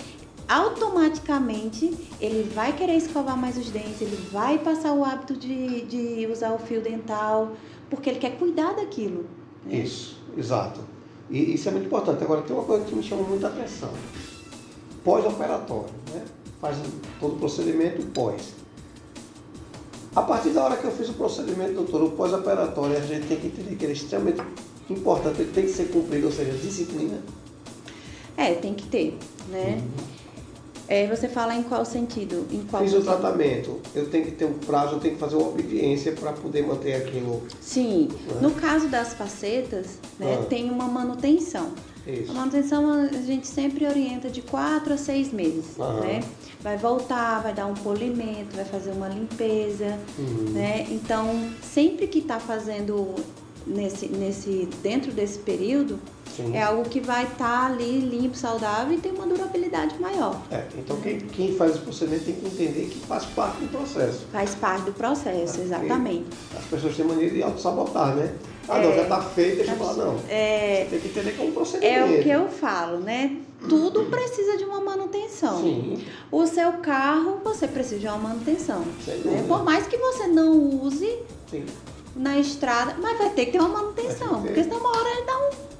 automaticamente 0.49 1.93
ele 2.21 2.49
vai 2.55 2.73
querer 2.77 2.95
escovar 2.95 3.37
mais 3.37 3.59
os 3.59 3.71
dentes, 3.71 4.01
ele 4.01 4.17
vai 4.31 4.57
passar 4.57 4.93
o 4.93 5.05
hábito 5.05 5.35
de, 5.37 5.81
de 5.81 6.29
usar 6.31 6.53
o 6.53 6.61
fio 6.61 6.81
dental, 6.81 7.57
porque 7.91 8.09
ele 8.09 8.21
quer 8.21 8.39
cuidar 8.39 8.73
daquilo. 8.75 9.27
Né? 9.67 9.79
Isso, 9.79 10.17
exato. 10.39 10.79
E 11.29 11.55
isso 11.55 11.69
é 11.69 11.73
muito 11.73 11.87
importante. 11.87 12.23
Agora, 12.23 12.43
tem 12.43 12.55
uma 12.55 12.65
coisa 12.65 12.85
que 12.85 12.95
me 12.95 13.03
chama 13.03 13.25
muita 13.25 13.49
atenção. 13.49 13.91
Pós-operatório, 15.03 15.93
né? 16.15 16.25
Faz 16.61 16.77
todo 17.19 17.35
o 17.35 17.39
procedimento 17.41 18.01
pós. 18.13 18.62
A 20.15 20.23
partir 20.23 20.51
da 20.51 20.65
hora 20.65 20.77
que 20.77 20.85
eu 20.85 20.93
fiz 20.93 21.09
o 21.09 21.15
procedimento, 21.15 21.73
doutor, 21.73 22.03
o 22.03 22.11
pós-operatório, 22.11 22.97
a 22.97 23.01
gente 23.01 23.27
tem 23.27 23.41
que 23.41 23.47
entender 23.47 23.77
que 23.77 23.85
ele 23.85 23.93
é 23.93 23.97
extremamente 23.97 24.43
importante, 24.91 25.41
ele 25.41 25.53
tem 25.53 25.65
que 25.65 25.73
ser 25.73 25.85
cumprido, 25.85 26.27
ou 26.27 26.33
seja, 26.33 26.53
disciplina. 26.53 27.19
É, 28.37 28.55
tem 28.55 28.75
que 28.75 28.87
ter, 28.87 29.17
né? 29.49 29.81
Uhum. 29.81 30.23
É, 30.89 31.07
você 31.07 31.27
fala 31.27 31.55
em 31.55 31.63
qual 31.63 31.87
sentido? 31.87 32.47
Em 32.51 32.61
qual 32.65 32.83
Fiz 32.83 32.93
o 32.93 33.01
tratamento, 33.01 33.81
eu 33.95 34.11
tenho 34.11 34.27
que 34.27 34.33
ter 34.33 34.45
um 34.45 34.53
prazo, 34.55 34.97
eu 34.97 35.01
tenho 35.01 35.15
que 35.15 35.21
fazer 35.21 35.37
uma 35.37 35.49
obediência 35.49 36.13
para 36.13 36.33
poder 36.33 36.67
manter 36.67 36.95
aquilo. 36.95 37.43
Sim. 37.61 38.09
Né? 38.27 38.41
No 38.43 38.51
caso 38.51 38.89
das 38.89 39.15
facetas, 39.15 39.99
né, 40.19 40.39
ah. 40.39 40.45
tem 40.45 40.71
uma 40.71 40.87
manutenção. 40.87 41.73
Isso. 42.07 42.33
A 42.33 42.35
manutenção 42.35 42.93
a 42.93 43.07
gente 43.07 43.47
sempre 43.47 43.87
orienta 43.87 44.29
de 44.29 44.43
4 44.43 44.93
a 44.93 44.97
6 44.99 45.33
meses, 45.33 45.77
né? 45.79 46.21
Vai 46.63 46.77
voltar, 46.77 47.43
vai 47.43 47.53
dar 47.53 47.67
um 47.67 47.75
polimento, 47.75 48.55
vai 48.55 48.65
fazer 48.65 48.93
uma 48.93 49.09
limpeza, 49.09 49.99
uhum. 50.19 50.51
né? 50.53 50.87
Então, 50.91 51.51
sempre 51.61 52.07
que 52.07 52.21
está 52.21 52.39
fazendo 52.39 53.17
nesse, 53.67 54.09
nesse, 54.09 54.69
dentro 54.83 55.13
desse 55.13 55.39
período, 55.39 55.99
Sim. 56.37 56.57
é 56.57 56.63
algo 56.63 56.89
que 56.89 57.01
vai 57.01 57.25
estar 57.25 57.37
tá 57.37 57.67
ali 57.67 58.01
limpo, 58.01 58.37
saudável 58.37 58.97
e 58.97 59.01
tem 59.01 59.13
uma 59.13 59.27
durabilidade 59.27 59.99
maior. 60.01 60.41
É, 60.51 60.65
então 60.79 60.97
quem, 61.01 61.19
quem 61.19 61.55
faz 61.55 61.77
o 61.77 61.81
procedimento 61.81 62.25
tem 62.25 62.35
que 62.35 62.47
entender 62.47 62.87
que 62.87 63.01
faz 63.01 63.25
parte 63.27 63.61
do 63.61 63.69
processo. 63.69 64.27
Faz 64.33 64.55
parte 64.55 64.85
do 64.85 64.93
processo, 64.93 65.61
é, 65.61 65.65
exatamente. 65.65 66.27
As 66.57 66.65
pessoas 66.65 66.97
têm 66.97 67.05
maneira 67.05 67.35
de 67.35 67.43
auto-sabotar, 67.43 68.17
né? 68.17 68.35
Ah, 68.69 68.79
é, 68.79 68.87
não, 68.87 68.95
já 68.95 69.03
está 69.03 69.21
feito, 69.21 69.57
deixa 69.57 69.73
eu 69.73 69.77
falar, 69.77 69.95
não. 69.95 70.17
É, 70.29 70.87
tem 70.89 71.01
que 71.01 71.09
entender 71.09 71.33
como 71.33 71.53
procedimento. 71.53 71.95
É 71.95 72.05
o 72.05 72.23
que 72.23 72.31
eu 72.31 72.49
falo, 72.49 73.01
né? 73.01 73.37
Tudo 73.69 74.05
precisa 74.07 74.57
de 74.57 74.65
uma 74.65 74.81
manutenção. 74.81 75.63
Sim. 75.63 76.05
O 76.31 76.47
seu 76.47 76.73
carro, 76.75 77.41
você 77.45 77.69
precisa 77.69 78.01
de 78.01 78.07
uma 78.07 78.19
manutenção. 78.19 78.81
Né? 78.81 79.45
Por 79.47 79.65
mais 79.65 79.87
que 79.87 79.97
você 79.97 80.27
não 80.27 80.53
use 80.83 81.19
Sim. 81.51 81.65
na 82.17 82.39
estrada, 82.39 82.97
mas 83.01 83.19
vai 83.19 83.31
ter 83.31 83.47
que 83.47 83.53
ter 83.53 83.59
uma 83.59 83.69
manutenção. 83.69 84.43
Porque 84.43 84.65
senão 84.65 84.79
uma 84.79 84.91
hora 84.91 85.09
ele 85.11 85.23
dá 85.27 85.39
um 85.39 85.73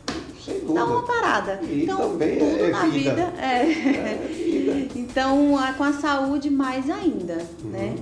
dá 0.75 0.85
uma 0.85 1.03
parada. 1.03 1.61
E 1.63 1.85
então, 1.85 1.99
também 1.99 2.39
tudo 2.39 2.65
é 2.65 2.71
na 2.71 2.87
vida, 2.87 3.11
vida 3.11 3.35
é. 3.39 3.63
é 3.63 4.29
vida. 4.29 4.89
então, 4.99 5.55
com 5.77 5.85
a 5.85 5.93
saúde 5.93 6.51
mais 6.51 6.89
ainda, 6.91 7.39
uhum. 7.63 7.71
né? 7.71 7.97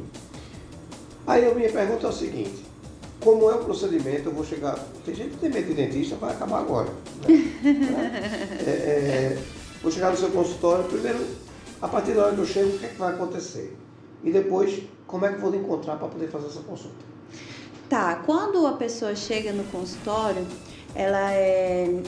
Aí 1.26 1.46
a 1.46 1.54
minha 1.54 1.70
pergunta 1.70 2.06
é 2.06 2.10
o 2.10 2.12
seguinte, 2.12 2.64
como 3.20 3.50
é 3.50 3.54
o 3.54 3.58
procedimento, 3.58 4.28
eu 4.28 4.32
vou 4.32 4.44
chegar. 4.44 4.78
Tem 5.04 5.14
gente 5.14 5.30
que 5.32 5.36
tem 5.36 5.50
medo 5.50 5.68
de 5.68 5.74
dentista, 5.74 6.16
vai 6.16 6.32
acabar 6.32 6.60
agora. 6.60 6.88
Né? 7.28 7.52
é, 8.66 8.70
é, 8.70 9.38
vou 9.82 9.90
chegar 9.90 10.10
no 10.10 10.16
seu 10.16 10.30
consultório, 10.30 10.84
primeiro, 10.84 11.18
a 11.80 11.88
partir 11.88 12.12
da 12.12 12.24
hora 12.24 12.34
que 12.34 12.40
eu 12.40 12.46
chego, 12.46 12.76
o 12.76 12.78
que, 12.78 12.86
é 12.86 12.88
que 12.88 12.98
vai 12.98 13.14
acontecer? 13.14 13.76
E 14.22 14.30
depois, 14.30 14.82
como 15.06 15.24
é 15.24 15.30
que 15.30 15.36
eu 15.36 15.40
vou 15.40 15.54
encontrar 15.54 15.96
para 15.96 16.08
poder 16.08 16.28
fazer 16.28 16.46
essa 16.48 16.60
consulta? 16.60 17.10
Tá, 17.88 18.22
quando 18.26 18.66
a 18.66 18.74
pessoa 18.74 19.16
chega 19.16 19.52
no 19.52 19.64
consultório, 19.64 20.46
ela 20.94 21.32
é, 21.32 22.02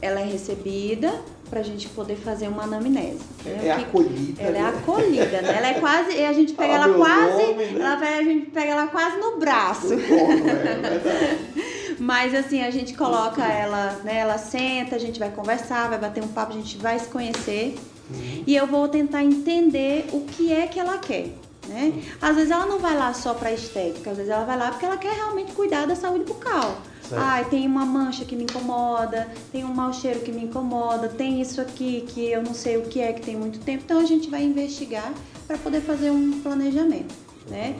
ela 0.00 0.20
é 0.20 0.24
recebida 0.24 1.22
para 1.48 1.60
a 1.60 1.62
gente 1.62 1.88
poder 1.88 2.16
fazer 2.16 2.48
uma 2.48 2.64
anamnese. 2.64 3.20
Né? 3.44 3.68
É, 3.68 3.72
acolhida. 3.72 4.42
Ela 4.42 4.58
é 4.58 4.62
né? 4.62 4.68
acolhida, 4.68 5.42
né? 5.42 5.56
Ela 5.56 5.68
é 5.68 5.74
quase, 5.74 6.24
a 6.24 6.32
gente 6.32 6.52
pega 6.54 6.74
ela 6.74 6.94
quase, 6.94 7.46
nome, 7.46 7.66
né? 7.66 7.80
ela, 7.80 7.94
a 7.94 8.22
gente 8.22 8.50
pega 8.50 8.72
ela 8.72 8.86
quase 8.88 9.16
no 9.18 9.38
braço. 9.38 9.88
Como, 9.88 10.48
é, 10.48 11.67
Mas 11.98 12.34
assim, 12.34 12.62
a 12.62 12.70
gente 12.70 12.94
coloca 12.94 13.44
ela, 13.44 14.00
né? 14.04 14.18
Ela 14.18 14.38
senta, 14.38 14.96
a 14.96 14.98
gente 14.98 15.18
vai 15.18 15.30
conversar, 15.30 15.88
vai 15.88 15.98
bater 15.98 16.22
um 16.22 16.28
papo, 16.28 16.52
a 16.52 16.56
gente 16.56 16.76
vai 16.78 16.98
se 16.98 17.08
conhecer. 17.08 17.78
Uhum. 18.10 18.44
E 18.46 18.56
eu 18.56 18.66
vou 18.66 18.88
tentar 18.88 19.22
entender 19.22 20.06
o 20.12 20.20
que 20.20 20.52
é 20.52 20.66
que 20.66 20.78
ela 20.78 20.98
quer. 20.98 21.34
Né? 21.68 22.02
Às 22.20 22.34
vezes 22.34 22.50
ela 22.50 22.64
não 22.64 22.78
vai 22.78 22.96
lá 22.96 23.12
só 23.12 23.34
para 23.34 23.52
estética, 23.52 24.10
às 24.10 24.16
vezes 24.16 24.32
ela 24.32 24.44
vai 24.44 24.56
lá 24.56 24.70
porque 24.70 24.86
ela 24.86 24.96
quer 24.96 25.12
realmente 25.12 25.52
cuidar 25.52 25.86
da 25.86 25.94
saúde 25.94 26.24
bucal. 26.24 26.80
Ai, 27.12 27.44
tem 27.46 27.66
uma 27.66 27.86
mancha 27.86 28.24
que 28.24 28.36
me 28.36 28.44
incomoda, 28.44 29.28
tem 29.50 29.64
um 29.64 29.72
mau 29.72 29.92
cheiro 29.92 30.20
que 30.20 30.30
me 30.30 30.44
incomoda, 30.44 31.08
tem 31.08 31.40
isso 31.40 31.60
aqui 31.60 32.04
que 32.08 32.30
eu 32.30 32.42
não 32.42 32.52
sei 32.52 32.76
o 32.76 32.82
que 32.82 33.00
é 33.00 33.12
que 33.12 33.22
tem 33.22 33.36
muito 33.36 33.60
tempo. 33.60 33.82
Então 33.84 33.98
a 33.98 34.04
gente 34.04 34.28
vai 34.28 34.42
investigar 34.42 35.12
para 35.46 35.56
poder 35.58 35.80
fazer 35.80 36.10
um 36.10 36.40
planejamento, 36.40 37.14
né? 37.48 37.76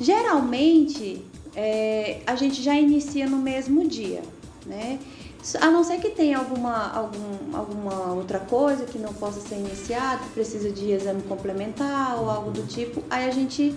Geralmente 0.00 1.24
é, 1.54 2.20
a 2.26 2.34
gente 2.34 2.62
já 2.62 2.74
inicia 2.74 3.28
no 3.28 3.36
mesmo 3.36 3.86
dia, 3.86 4.22
né? 4.66 4.98
A 5.60 5.70
não 5.70 5.82
ser 5.82 5.98
que 5.98 6.10
tenha 6.10 6.38
alguma, 6.38 6.92
algum, 6.92 7.56
alguma 7.56 8.12
outra 8.12 8.38
coisa 8.38 8.84
que 8.84 8.96
não 8.96 9.12
possa 9.12 9.40
ser 9.40 9.56
iniciada, 9.56 10.22
precisa 10.32 10.70
de 10.70 10.92
exame 10.92 11.22
complementar 11.22 12.16
ou 12.20 12.30
algo 12.30 12.52
do 12.52 12.64
tipo, 12.64 13.02
aí 13.10 13.28
a 13.28 13.32
gente 13.32 13.74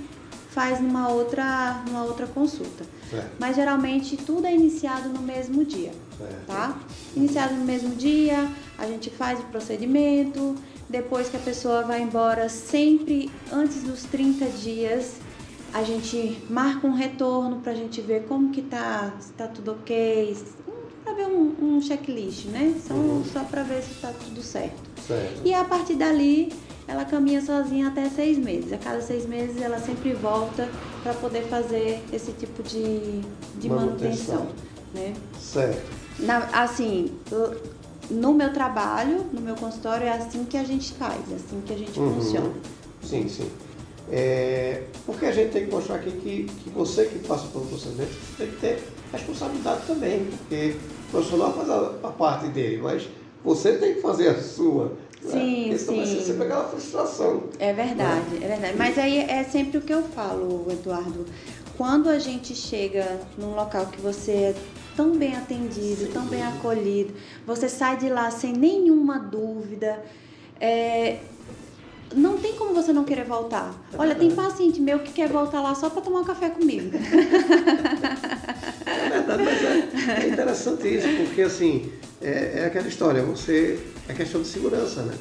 faz 0.52 0.80
numa 0.80 1.10
outra, 1.10 1.84
numa 1.88 2.04
outra 2.04 2.28
consulta. 2.28 2.86
Certo. 3.10 3.32
Mas 3.40 3.56
geralmente 3.56 4.16
tudo 4.16 4.46
é 4.46 4.54
iniciado 4.54 5.10
no 5.10 5.22
mesmo 5.22 5.66
dia, 5.66 5.92
certo. 6.18 6.46
tá? 6.46 6.78
Iniciado 7.16 7.56
no 7.56 7.66
mesmo 7.66 7.96
dia, 7.96 8.48
a 8.78 8.86
gente 8.86 9.10
faz 9.10 9.40
o 9.40 9.44
procedimento, 9.44 10.56
depois 10.88 11.30
que 11.30 11.36
a 11.36 11.40
pessoa 11.40 11.82
vai 11.82 12.02
embora, 12.02 12.48
sempre 12.48 13.32
antes 13.52 13.82
dos 13.84 14.04
30 14.04 14.46
dias, 14.50 15.14
a 15.74 15.84
gente 15.84 16.42
marca 16.50 16.88
um 16.88 16.94
retorno 16.94 17.58
para 17.58 17.72
a 17.72 17.76
gente 17.76 18.02
ver 18.02 18.24
como 18.24 18.52
que 18.52 18.62
tá, 18.62 19.14
se 19.20 19.32
tá 19.34 19.48
tudo 19.48 19.72
ok, 19.74 20.38
para 21.04 21.14
ver 21.14 21.28
um, 21.28 21.56
um, 21.62 21.82
checklist, 21.82 22.46
né? 22.46 22.74
Só, 22.88 22.94
uhum. 22.94 23.24
só 23.32 23.44
para 23.44 23.64
ver 23.64 23.82
se 23.84 23.92
está 23.92 24.12
tudo 24.12 24.42
certo. 24.42 24.82
certo. 25.06 25.42
E 25.44 25.54
a 25.54 25.64
partir 25.64 25.96
dali 25.96 26.52
ela 26.88 27.04
caminha 27.04 27.42
sozinha 27.42 27.88
até 27.88 28.10
seis 28.10 28.38
meses. 28.38 28.72
A 28.72 28.78
cada 28.78 29.02
seis 29.02 29.26
meses 29.26 29.62
ela 29.62 29.80
sempre 29.80 30.14
volta 30.14 30.70
para 31.04 31.14
poder 31.14 31.44
fazer 31.44 32.02
esse 32.14 32.32
tipo 32.34 32.62
de, 32.64 33.22
de 33.60 33.70
manutenção. 33.70 34.36
manutenção 34.36 34.76
né? 34.94 35.14
Certo. 35.40 35.92
Na, 36.20 36.38
assim, 36.54 37.12
no 38.10 38.34
meu 38.34 38.54
trabalho, 38.54 39.26
no 39.34 39.42
meu 39.42 39.56
consultório, 39.56 40.08
é 40.08 40.12
assim 40.12 40.46
que 40.46 40.58
a 40.58 40.64
gente 40.64 40.94
faz, 40.94 41.20
é 41.32 41.36
assim 41.36 41.62
que 41.66 41.74
a 41.74 41.78
gente 41.78 42.00
uhum. 42.00 42.16
funciona. 42.16 42.54
Sim, 43.04 43.28
sim. 43.28 43.50
É, 44.12 44.84
porque 45.06 45.26
a 45.26 45.32
gente 45.32 45.52
tem 45.52 45.66
que 45.66 45.72
mostrar 45.72 45.96
aqui 45.96 46.12
que, 46.12 46.44
que 46.44 46.70
você 46.70 47.06
que 47.06 47.20
passa 47.28 47.48
pelo 47.48 47.66
procedimento 47.66 48.12
tem 48.38 48.48
que 48.48 48.58
ter 48.58 48.84
responsabilidade 49.12 49.82
também, 49.88 50.26
porque 50.26 50.76
o 51.08 51.12
profissional 51.12 51.54
faz 51.54 51.70
a, 51.70 51.94
a 52.04 52.12
parte 52.12 52.48
dele, 52.50 52.78
mas 52.82 53.08
você 53.44 53.78
tem 53.78 53.96
que 53.96 54.02
fazer 54.02 54.30
a 54.30 54.42
sua. 54.42 54.94
Sim, 55.22 55.72
né? 55.72 55.78
sim. 55.78 55.98
Vai 55.98 56.06
ser 56.06 56.22
sempre 56.22 56.44
aquela 56.44 56.66
frustração. 56.66 57.44
É 57.58 57.74
verdade, 57.74 58.30
né? 58.36 58.46
é 58.46 58.48
verdade. 58.48 58.76
Mas 58.78 58.98
aí 58.98 59.20
é 59.20 59.44
sempre 59.44 59.80
o 59.80 59.82
que 59.82 59.94
eu 59.94 60.04
falo, 60.04 60.68
Eduardo. 60.70 61.26
Quando 61.78 62.10
a 62.10 62.20
gente 62.20 62.56
chega 62.56 63.20
num 63.38 63.56
local 63.56 63.88
que 63.88 64.00
você 64.00 64.32
é 64.32 64.56
tão 64.96 65.18
bem 65.18 65.36
atendido, 65.36 66.06
sim. 66.06 66.12
tão 66.12 66.26
bem 66.26 66.42
acolhido, 66.44 67.14
você 67.46 67.68
sai 67.68 67.98
de 67.98 68.08
lá 68.08 68.32
sem 68.32 68.54
nenhuma 68.54 69.20
dúvida. 69.20 70.04
É, 70.60 71.20
não 72.16 72.38
tem 72.38 72.54
como 72.54 72.74
você 72.74 72.94
não 72.94 73.04
querer 73.04 73.26
voltar. 73.26 73.74
Olha, 73.98 74.16
tem 74.16 74.32
paciente 74.32 74.80
meu 74.80 75.00
que 75.00 75.12
quer 75.12 75.30
voltar 75.30 75.62
lá 75.62 75.76
só 75.76 75.90
para 75.90 76.02
tomar 76.02 76.22
um 76.22 76.26
café 76.26 76.50
comigo. 76.50 76.92
É 78.86 79.10
verdade, 79.10 79.44
mas 79.44 79.64
é, 79.64 80.26
é 80.26 80.30
interessante 80.30 80.88
isso, 80.88 81.08
porque 81.18 81.42
assim, 81.42 81.92
é, 82.22 82.60
é 82.60 82.66
aquela 82.66 82.88
história, 82.88 83.22
você. 83.24 83.80
É 84.08 84.14
questão 84.14 84.42
de 84.42 84.48
segurança, 84.48 85.02
né? 85.02 85.14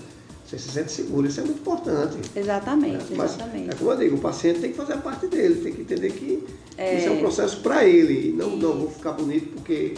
Você 0.46 0.58
se 0.58 0.68
sente 0.68 0.92
seguro, 0.92 1.26
isso 1.26 1.40
é 1.40 1.42
muito 1.42 1.60
importante. 1.60 2.18
Exatamente, 2.36 3.04
né? 3.04 3.16
Mas, 3.16 3.34
exatamente. 3.34 3.70
É 3.70 3.74
como 3.74 3.90
eu 3.92 3.96
digo, 3.96 4.16
o 4.16 4.20
paciente 4.20 4.60
tem 4.60 4.70
que 4.70 4.76
fazer 4.76 4.92
a 4.92 4.98
parte 4.98 5.26
dele, 5.26 5.56
tem 5.56 5.72
que 5.72 5.80
entender 5.82 6.10
que 6.12 6.44
é... 6.76 6.98
isso 6.98 7.08
é 7.08 7.10
um 7.10 7.18
processo 7.18 7.60
para 7.60 7.84
ele. 7.84 8.34
Não, 8.36 8.56
não 8.56 8.74
vou 8.74 8.90
ficar 8.90 9.12
bonito 9.12 9.54
porque 9.54 9.94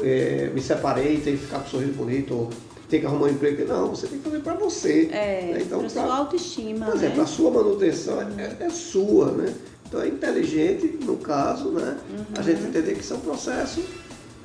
é, 0.00 0.50
me 0.54 0.60
separei, 0.60 1.20
tenho 1.20 1.36
que 1.36 1.44
ficar 1.44 1.58
com 1.58 1.66
um 1.66 1.70
sorriso 1.70 1.92
bonito, 1.92 2.34
ou 2.34 2.50
tem 2.90 3.00
que 3.00 3.06
arrumar 3.06 3.26
um 3.26 3.30
emprego. 3.30 3.64
Não, 3.66 3.88
você 3.88 4.08
tem 4.08 4.18
que 4.18 4.24
fazer 4.24 4.40
para 4.40 4.54
você. 4.54 5.08
É, 5.12 5.52
né? 5.52 5.62
então, 5.62 5.78
para 5.78 5.88
sua 5.88 6.16
autoestima. 6.16 6.86
Por 6.86 6.96
exemplo, 6.96 7.16
né? 7.18 7.22
a 7.22 7.26
sua 7.26 7.50
manutenção 7.50 8.20
é, 8.20 8.56
é, 8.60 8.70
sua, 8.70 9.30
né? 9.30 9.54
Então 9.88 10.02
é 10.02 10.08
inteligente, 10.08 10.98
no 11.04 11.16
caso, 11.16 11.70
né? 11.70 11.96
Uhum. 12.10 12.24
A 12.36 12.42
gente 12.42 12.62
entender 12.62 12.94
que 12.94 13.00
isso 13.00 13.14
é 13.14 13.16
um 13.16 13.20
processo 13.20 13.82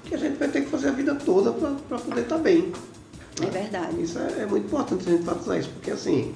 que 0.05 0.13
a 0.13 0.17
gente 0.17 0.37
vai 0.37 0.47
ter 0.47 0.61
que 0.61 0.69
fazer 0.69 0.89
a 0.89 0.91
vida 0.91 1.15
toda 1.15 1.51
para 1.51 1.97
poder 1.97 2.21
estar 2.21 2.35
tá 2.35 2.41
bem. 2.41 2.71
É 3.41 3.49
verdade. 3.49 4.01
Isso 4.01 4.19
é, 4.19 4.43
é, 4.43 4.45
muito 4.45 4.65
importante 4.65 5.07
a 5.07 5.11
gente 5.11 5.21
enfatizar 5.23 5.59
isso, 5.59 5.69
porque 5.69 5.91
assim, 5.91 6.33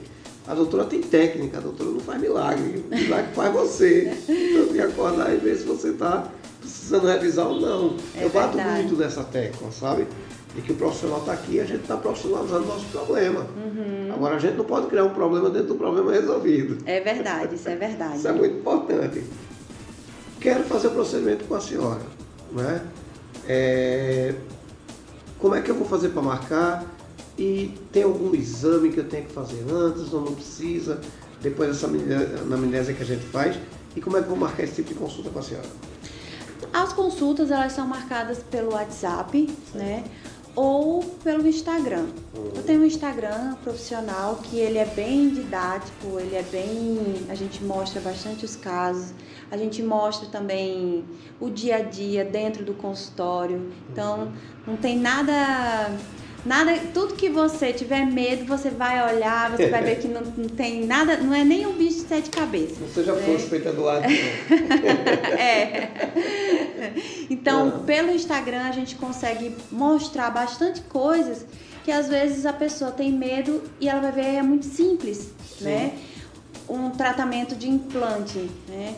a 0.47 0.53
doutora 0.53 0.85
tem 0.85 1.01
técnica, 1.01 1.59
a 1.59 1.61
doutora 1.61 1.91
não 1.91 1.99
faz 1.99 2.19
milagre, 2.19 2.83
o 2.91 2.95
milagre 2.95 3.33
faz 3.33 3.53
você. 3.53 4.17
Então 4.27 4.65
tem 4.65 4.73
que 4.73 4.81
acordar 4.81 5.33
e 5.33 5.37
ver 5.37 5.57
se 5.57 5.63
você 5.63 5.89
está 5.89 6.29
precisando 6.59 7.07
revisar 7.07 7.47
ou 7.47 7.59
não. 7.59 7.95
É 8.15 8.25
Eu 8.25 8.29
bato 8.29 8.57
verdade. 8.57 8.83
muito 8.83 8.95
nessa 8.95 9.23
tecla, 9.23 9.71
sabe? 9.71 10.07
E 10.55 10.61
que 10.61 10.71
o 10.71 10.75
profissional 10.75 11.19
está 11.19 11.33
aqui 11.33 11.59
a 11.59 11.65
gente 11.65 11.81
está 11.81 11.95
profissionalizando 11.95 12.63
o 12.63 12.67
nosso 12.67 12.85
problema. 12.87 13.41
Uhum. 13.55 14.11
Agora 14.13 14.35
a 14.35 14.39
gente 14.39 14.55
não 14.55 14.65
pode 14.65 14.87
criar 14.87 15.05
um 15.05 15.13
problema 15.13 15.49
dentro 15.49 15.69
do 15.69 15.75
problema 15.75 16.11
resolvido. 16.11 16.77
É 16.85 16.99
verdade, 16.99 17.55
isso 17.55 17.69
é 17.69 17.75
verdade. 17.75 18.17
isso 18.17 18.27
é 18.27 18.31
muito 18.31 18.57
importante. 18.57 19.23
Quero 20.39 20.63
fazer 20.63 20.87
o 20.87 20.91
procedimento 20.91 21.45
com 21.45 21.55
a 21.55 21.61
senhora. 21.61 22.01
Né? 22.51 22.81
É, 23.47 24.33
como 25.37 25.55
é 25.55 25.61
que 25.61 25.69
eu 25.69 25.75
vou 25.75 25.87
fazer 25.87 26.09
para 26.09 26.21
marcar? 26.21 26.85
E 27.37 27.73
tem 27.91 28.03
algum 28.03 28.35
exame 28.35 28.89
que 28.89 28.99
eu 28.99 29.07
tenho 29.07 29.25
que 29.25 29.31
fazer 29.31 29.63
antes 29.71 30.11
ou 30.13 30.21
não 30.21 30.35
precisa? 30.35 30.99
Depois 31.41 31.69
dessa 31.69 31.87
anamnese 31.87 32.93
que 32.93 33.01
a 33.01 33.05
gente 33.05 33.25
faz? 33.25 33.57
E 33.95 34.01
como 34.01 34.17
é 34.17 34.19
que 34.19 34.25
eu 34.25 34.29
vou 34.29 34.37
marcar 34.37 34.63
esse 34.63 34.75
tipo 34.75 34.89
de 34.89 34.95
consulta 34.95 35.29
com 35.29 35.39
a 35.39 35.41
senhora? 35.41 35.67
As 36.73 36.93
consultas 36.93 37.49
elas 37.49 37.71
são 37.71 37.87
marcadas 37.87 38.39
pelo 38.39 38.73
WhatsApp, 38.73 39.49
né? 39.73 40.03
Ou 40.61 41.01
pelo 41.23 41.47
Instagram. 41.47 42.07
Eu 42.53 42.61
tenho 42.63 42.81
um 42.81 42.85
Instagram 42.85 43.55
profissional 43.63 44.35
que 44.43 44.57
ele 44.57 44.77
é 44.77 44.83
bem 44.83 45.29
didático, 45.29 46.19
ele 46.19 46.35
é 46.35 46.43
bem. 46.43 47.25
A 47.29 47.33
gente 47.33 47.63
mostra 47.63 48.01
bastante 48.01 48.43
os 48.43 48.57
casos. 48.57 49.13
A 49.49 49.55
gente 49.55 49.81
mostra 49.81 50.27
também 50.27 51.05
o 51.39 51.49
dia 51.49 51.77
a 51.77 51.81
dia 51.81 52.25
dentro 52.25 52.65
do 52.65 52.73
consultório. 52.73 53.71
Então, 53.89 54.33
não 54.67 54.75
tem 54.75 54.99
nada 54.99 55.97
Nada, 56.45 56.73
tudo 56.93 57.15
que 57.15 57.29
você 57.29 57.73
tiver 57.73 58.05
medo, 58.05 58.45
você 58.45 58.69
vai 58.69 59.13
olhar, 59.13 59.51
você 59.51 59.67
vai 59.67 59.83
ver 59.83 59.99
que 59.99 60.07
não, 60.07 60.21
não 60.21 60.47
tem 60.47 60.85
nada, 60.85 61.17
não 61.17 61.33
é 61.33 61.43
nem 61.43 61.65
um 61.67 61.73
bicho 61.73 62.01
de 62.01 62.07
sete 62.07 62.29
cabeças. 62.29 62.77
Você 62.77 63.03
já 63.03 63.13
né? 63.13 63.21
foi 63.21 63.39
suspeita 63.39 63.73
do 63.73 63.87
ar. 63.87 64.01
é. 65.37 65.89
então, 67.29 67.73
ah. 67.75 67.83
pelo 67.85 68.11
Instagram 68.11 68.63
a 68.63 68.71
gente 68.71 68.95
consegue 68.95 69.55
mostrar 69.71 70.29
bastante 70.29 70.81
coisas 70.81 71.45
que 71.83 71.91
às 71.91 72.07
vezes 72.07 72.45
a 72.45 72.53
pessoa 72.53 72.91
tem 72.91 73.11
medo 73.11 73.63
e 73.79 73.89
ela 73.89 73.99
vai 73.99 74.11
ver 74.11 74.35
é 74.35 74.41
muito 74.41 74.65
simples, 74.65 75.31
Sim. 75.57 75.65
né? 75.65 75.93
Um 76.69 76.91
tratamento 76.91 77.55
de 77.55 77.67
implante, 77.67 78.49
né? 78.67 78.95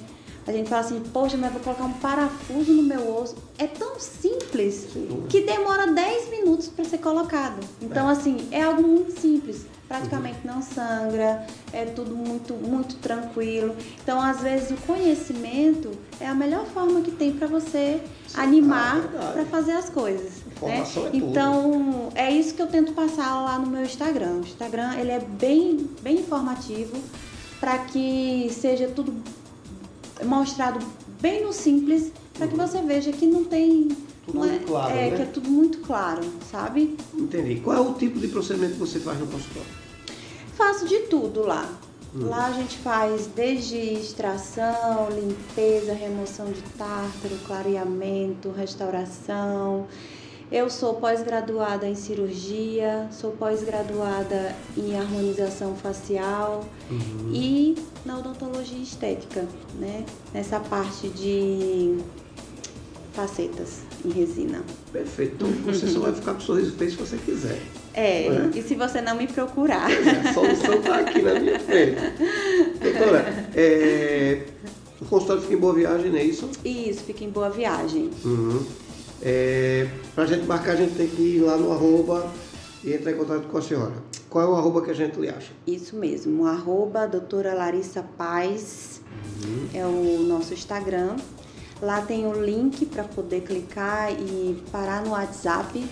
A 0.47 0.51
gente 0.51 0.69
fala 0.69 0.81
assim, 0.81 1.01
poxa, 1.13 1.37
mas 1.37 1.51
vou 1.51 1.61
colocar 1.61 1.83
um 1.83 1.93
parafuso 1.93 2.73
no 2.73 2.81
meu 2.81 3.15
osso. 3.15 3.35
É 3.57 3.67
tão 3.67 3.99
simples 3.99 4.87
Sim. 4.91 5.25
que 5.29 5.41
demora 5.41 5.87
10 5.87 6.29
minutos 6.29 6.67
para 6.67 6.83
ser 6.83 6.97
colocado. 6.97 7.59
Então, 7.81 8.09
é. 8.09 8.13
assim, 8.13 8.47
é 8.51 8.63
algo 8.63 8.81
muito 8.81 9.19
simples. 9.19 9.65
Praticamente 9.87 10.39
uhum. 10.45 10.55
não 10.55 10.61
sangra, 10.61 11.45
é 11.71 11.85
tudo 11.85 12.15
muito, 12.15 12.53
muito 12.53 12.95
tranquilo. 12.95 13.75
Então, 14.01 14.19
às 14.19 14.39
vezes, 14.39 14.71
o 14.71 14.77
conhecimento 14.87 15.91
é 16.19 16.27
a 16.27 16.33
melhor 16.33 16.65
forma 16.65 17.01
que 17.01 17.11
tem 17.11 17.33
para 17.33 17.45
você 17.45 18.01
Sim, 18.27 18.39
animar 18.39 18.97
ah, 19.15 19.31
para 19.33 19.45
fazer 19.45 19.73
as 19.73 19.89
coisas. 19.89 20.41
Né? 20.61 20.79
É 20.79 21.15
então, 21.17 22.09
é 22.15 22.31
isso 22.31 22.53
que 22.55 22.61
eu 22.61 22.67
tento 22.67 22.93
passar 22.93 23.43
lá 23.43 23.59
no 23.59 23.67
meu 23.67 23.83
Instagram. 23.83 24.37
O 24.37 24.39
Instagram, 24.39 24.95
ele 24.97 25.11
é 25.11 25.19
bem, 25.19 25.89
bem 26.01 26.19
informativo 26.19 26.97
para 27.59 27.77
que 27.79 28.49
seja 28.51 28.87
tudo 28.87 29.13
mostrado 30.23 30.79
bem 31.21 31.45
no 31.45 31.53
simples, 31.53 32.11
para 32.33 32.47
que 32.47 32.55
você 32.55 32.81
veja 32.81 33.11
que 33.11 33.25
não 33.25 33.43
tem. 33.43 33.89
Tudo 34.25 34.39
não 34.39 34.45
é, 34.45 34.59
claro, 34.59 34.93
é 34.95 35.09
né? 35.09 35.15
que 35.15 35.21
é 35.21 35.25
tudo 35.25 35.49
muito 35.49 35.79
claro, 35.79 36.21
sabe? 36.51 36.97
Entendi. 37.13 37.59
Qual 37.61 37.75
é 37.75 37.79
o 37.79 37.93
tipo 37.93 38.19
de 38.19 38.27
procedimento 38.27 38.73
que 38.73 38.79
você 38.79 38.99
faz 38.99 39.19
no 39.19 39.27
consultório? 39.27 39.69
Faço 40.55 40.87
de 40.87 40.99
tudo 41.01 41.41
lá. 41.41 41.67
Hum. 42.13 42.27
Lá 42.27 42.47
a 42.47 42.51
gente 42.51 42.77
faz 42.77 43.27
desde 43.27 43.77
extração, 43.77 45.09
limpeza, 45.09 45.93
remoção 45.93 46.51
de 46.51 46.61
tártaro, 46.77 47.35
clareamento, 47.45 48.51
restauração. 48.51 49.87
Eu 50.51 50.69
sou 50.69 50.95
pós-graduada 50.95 51.87
em 51.87 51.95
cirurgia, 51.95 53.07
sou 53.09 53.31
pós-graduada 53.31 54.53
em 54.75 54.99
harmonização 54.99 55.77
facial 55.77 56.67
uhum. 56.89 57.31
e 57.33 57.77
na 58.05 58.19
odontologia 58.19 58.83
estética, 58.83 59.47
né? 59.79 60.03
Nessa 60.33 60.59
parte 60.59 61.07
de 61.07 61.99
facetas 63.13 63.83
em 64.03 64.09
resina. 64.09 64.61
Perfeito. 64.91 65.35
Então 65.35 65.47
você 65.63 65.87
só 65.87 65.99
vai 65.99 66.13
ficar 66.13 66.33
com 66.33 66.39
o 66.39 66.41
sorriso 66.41 66.73
feio 66.73 66.91
se 66.91 66.97
você 66.97 67.17
quiser. 67.17 67.57
É, 67.93 68.27
é, 68.27 68.49
e 68.53 68.61
se 68.61 68.75
você 68.75 68.99
não 68.99 69.15
me 69.15 69.27
procurar. 69.27 69.89
É, 69.89 70.29
a 70.29 70.33
solução 70.33 70.73
está 70.75 70.99
aqui 70.99 71.21
na 71.21 71.39
minha 71.39 71.59
frente. 71.61 71.95
Doutora, 72.81 73.47
é, 73.55 74.47
o 74.99 75.05
consultório 75.05 75.41
fica 75.43 75.53
em 75.53 75.57
Boa 75.57 75.73
Viagem, 75.73 76.11
não 76.11 76.17
é 76.17 76.23
isso? 76.23 76.49
Isso, 76.65 77.03
fica 77.03 77.23
em 77.23 77.29
Boa 77.29 77.49
Viagem. 77.49 78.09
Uhum. 78.25 78.65
É, 79.21 79.87
Para 80.15 80.23
a 80.23 80.27
gente 80.27 80.45
marcar, 80.45 80.71
a 80.71 80.75
gente 80.75 80.95
tem 80.95 81.07
que 81.07 81.21
ir 81.21 81.39
lá 81.41 81.57
no 81.57 81.71
arroba 81.71 82.31
e 82.83 82.93
entrar 82.93 83.11
em 83.11 83.15
contato 83.15 83.47
com 83.47 83.57
a 83.57 83.61
senhora. 83.61 83.93
Qual 84.29 84.43
é 84.43 84.47
o 84.47 84.55
arroba 84.55 84.81
que 84.81 84.89
a 84.89 84.93
gente 84.93 85.19
lhe 85.19 85.29
acha? 85.29 85.51
Isso 85.67 85.95
mesmo, 85.95 86.45
arroba 86.45 87.05
doutora 87.05 87.53
Larissa 87.53 88.01
Paz 88.17 89.01
uhum. 89.43 89.67
é 89.73 89.85
o 89.85 90.23
nosso 90.23 90.53
Instagram. 90.53 91.17
Lá 91.81 92.01
tem 92.01 92.25
o 92.25 92.33
link 92.33 92.85
para 92.85 93.03
poder 93.03 93.41
clicar 93.41 94.11
e 94.11 94.63
parar 94.71 95.03
no 95.03 95.11
WhatsApp. 95.11 95.83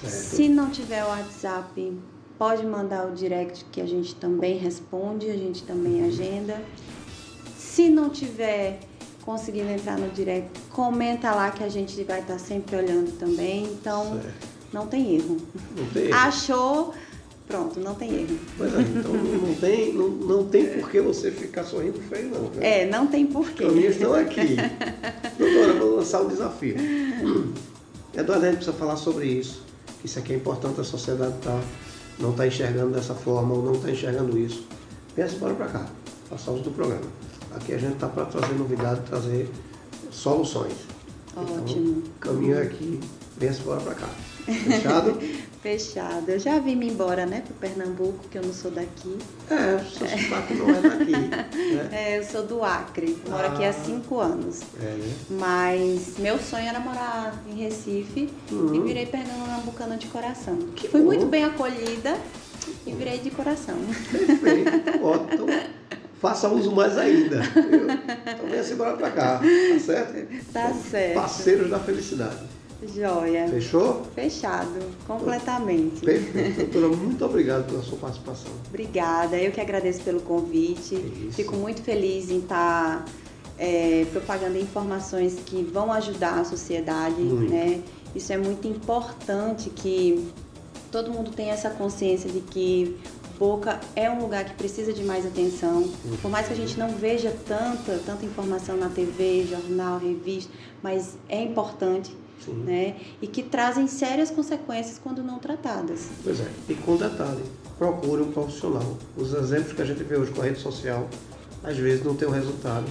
Certo. 0.00 0.12
Se 0.12 0.48
não 0.48 0.70
tiver 0.70 1.04
o 1.04 1.08
WhatsApp, 1.08 1.98
pode 2.38 2.64
mandar 2.64 3.06
o 3.06 3.14
direct 3.14 3.64
que 3.66 3.80
a 3.80 3.86
gente 3.86 4.14
também 4.14 4.56
responde, 4.56 5.28
a 5.30 5.36
gente 5.36 5.62
também 5.64 6.02
uhum. 6.02 6.08
agenda. 6.08 6.62
Se 7.56 7.88
não 7.88 8.08
tiver 8.08 8.80
conseguindo 9.26 9.68
entrar 9.68 9.98
no 9.98 10.08
direct, 10.10 10.48
comenta 10.70 11.32
lá 11.32 11.50
que 11.50 11.64
a 11.64 11.68
gente 11.68 12.00
vai 12.04 12.20
estar 12.20 12.38
sempre 12.38 12.76
olhando 12.76 13.10
também. 13.18 13.64
Então, 13.64 14.20
certo. 14.22 14.48
não 14.72 14.86
tem 14.86 15.16
erro. 15.16 15.36
Não 15.76 15.86
tem 15.86 16.04
erro. 16.04 16.14
Achou, 16.14 16.94
pronto, 17.48 17.80
não 17.80 17.96
tem 17.96 18.20
erro. 18.20 18.38
Pois 18.56 18.72
é, 18.72 18.80
então 18.82 19.12
não 19.12 19.54
tem, 19.56 19.92
não, 19.92 20.08
não 20.08 20.44
tem 20.44 20.66
por 20.68 20.88
que 20.88 21.00
você 21.00 21.32
ficar 21.32 21.64
sorrindo 21.64 22.00
feio, 22.02 22.30
não. 22.30 22.42
Né? 22.50 22.82
É, 22.82 22.86
não 22.86 23.08
tem 23.08 23.26
porquê. 23.26 23.64
Os 23.64 23.70
caminhos 23.70 23.96
estão 23.96 24.14
aqui. 24.14 24.56
Doutora, 25.36 25.72
vou 25.72 25.96
lançar 25.96 26.22
um 26.22 26.28
desafio. 26.28 26.76
Eduardo, 28.16 28.46
a 28.46 28.48
gente 28.48 28.58
precisa 28.58 28.76
falar 28.76 28.96
sobre 28.96 29.26
isso. 29.26 29.64
Isso 30.04 30.20
aqui 30.20 30.34
é 30.34 30.36
importante, 30.36 30.80
a 30.80 30.84
sociedade 30.84 31.34
tá, 31.42 31.60
não 32.20 32.30
está 32.30 32.46
enxergando 32.46 32.92
dessa 32.92 33.14
forma 33.14 33.54
ou 33.54 33.62
não 33.62 33.72
está 33.72 33.90
enxergando 33.90 34.38
isso. 34.38 34.64
Pensa, 35.16 35.36
bora 35.36 35.54
para 35.54 35.66
cá. 35.66 35.86
Faça 36.30 36.52
uso 36.52 36.62
do 36.62 36.70
programa. 36.70 37.25
Aqui 37.56 37.72
a 37.72 37.78
gente 37.78 37.94
está 37.94 38.06
para 38.06 38.26
trazer 38.26 38.54
novidade, 38.54 39.00
trazer 39.00 39.48
soluções. 40.10 40.74
Ótimo. 41.34 42.02
Então, 42.02 42.12
caminho 42.20 42.62
aqui, 42.62 43.00
vem-se 43.38 43.60
embora 43.62 43.80
para 43.80 43.94
cá. 43.94 44.08
Fechado? 44.44 45.18
Fechado. 45.62 46.28
Eu 46.28 46.38
já 46.38 46.58
vim 46.58 46.76
me 46.76 46.90
embora, 46.90 47.24
né, 47.24 47.42
para 47.42 47.68
Pernambuco, 47.68 48.28
que 48.30 48.36
eu 48.36 48.42
não 48.42 48.52
sou 48.52 48.70
daqui. 48.70 49.18
É, 49.50 49.78
seu 49.78 50.06
sotaque 50.06 50.54
não 50.54 50.68
é 50.68 50.80
daqui. 50.80 51.12
Né? 51.12 51.48
É, 51.92 52.18
eu 52.18 52.24
sou 52.24 52.46
do 52.46 52.62
Acre, 52.62 53.16
moro 53.28 53.42
ah, 53.42 53.52
aqui 53.52 53.64
há 53.64 53.70
ah, 53.70 53.72
cinco 53.72 54.20
anos. 54.20 54.60
É, 54.78 54.84
né? 54.84 55.14
Mas 55.30 56.18
meu 56.18 56.38
sonho 56.38 56.66
era 56.66 56.78
morar 56.78 57.42
em 57.50 57.54
Recife 57.54 58.28
uhum. 58.52 58.74
e 58.74 58.80
virei 58.80 59.06
pernambucana 59.06 59.96
de 59.96 60.06
coração. 60.08 60.56
Que 60.76 60.88
Fui 60.88 61.00
bom. 61.00 61.06
muito 61.06 61.26
bem 61.26 61.44
acolhida 61.44 62.16
e 62.86 62.92
virei 62.92 63.18
de 63.18 63.30
coração. 63.30 63.76
Perfeito, 64.10 65.02
ótimo 65.02 65.46
faça 66.20 66.48
uso 66.48 66.72
mais 66.72 66.96
ainda. 66.96 67.40
Então 67.44 68.48
venha 68.48 68.62
se 68.62 68.72
embora 68.72 68.96
para 68.96 69.10
cá, 69.10 69.38
tá 69.38 69.78
certo? 69.78 70.52
Tá 70.52 70.72
certo. 70.72 71.14
Parceiros 71.14 71.70
da 71.70 71.78
felicidade. 71.78 72.56
Joia. 72.94 73.48
Fechou? 73.48 74.02
Fechado, 74.14 74.78
completamente. 75.06 76.04
Perfeito. 76.04 76.70
Doutora, 76.70 76.88
muito 76.88 77.24
obrigado 77.24 77.66
pela 77.66 77.82
sua 77.82 77.96
participação. 77.98 78.52
Obrigada, 78.68 79.36
eu 79.38 79.50
que 79.50 79.60
agradeço 79.60 80.02
pelo 80.02 80.20
convite. 80.20 80.94
Isso. 80.94 81.36
Fico 81.36 81.56
muito 81.56 81.82
feliz 81.82 82.30
em 82.30 82.38
estar 82.40 83.04
é, 83.58 84.06
propagando 84.12 84.58
informações 84.58 85.38
que 85.46 85.62
vão 85.62 85.90
ajudar 85.92 86.40
a 86.40 86.44
sociedade, 86.44 87.20
muito. 87.20 87.50
né? 87.50 87.80
Isso 88.14 88.32
é 88.32 88.36
muito 88.36 88.68
importante 88.68 89.70
que 89.70 90.28
todo 90.90 91.10
mundo 91.10 91.30
tenha 91.30 91.52
essa 91.52 91.70
consciência 91.70 92.30
de 92.30 92.40
que 92.40 92.96
boca 93.38 93.80
é 93.94 94.10
um 94.10 94.20
lugar 94.20 94.44
que 94.44 94.54
precisa 94.54 94.92
de 94.92 95.04
mais 95.04 95.26
atenção. 95.26 95.82
Uhum. 95.82 96.16
Por 96.20 96.30
mais 96.30 96.46
que 96.46 96.52
a 96.52 96.56
gente 96.56 96.78
não 96.78 96.90
veja 96.96 97.34
tanta, 97.46 97.98
tanta 98.04 98.24
informação 98.24 98.76
na 98.76 98.88
TV, 98.88 99.46
jornal, 99.48 99.98
revista, 99.98 100.52
mas 100.82 101.16
é 101.28 101.42
importante. 101.42 102.16
Sim. 102.44 102.52
Né? 102.64 102.96
E 103.20 103.26
que 103.26 103.42
trazem 103.42 103.88
sérias 103.88 104.30
consequências 104.30 105.00
quando 105.02 105.22
não 105.22 105.38
tratadas. 105.38 106.08
Pois 106.22 106.38
é, 106.38 106.48
e 106.68 106.74
com 106.74 106.96
detalhe, 106.96 107.42
procure 107.78 108.22
um 108.22 108.30
profissional. 108.30 108.96
Os 109.16 109.32
exemplos 109.34 109.72
que 109.72 109.82
a 109.82 109.84
gente 109.84 110.02
vê 110.04 110.16
hoje 110.16 110.30
com 110.32 110.42
a 110.42 110.44
rede 110.44 110.60
social, 110.60 111.08
às 111.64 111.76
vezes 111.76 112.04
não 112.04 112.14
tem 112.14 112.28
o 112.28 112.30
resultado 112.30 112.84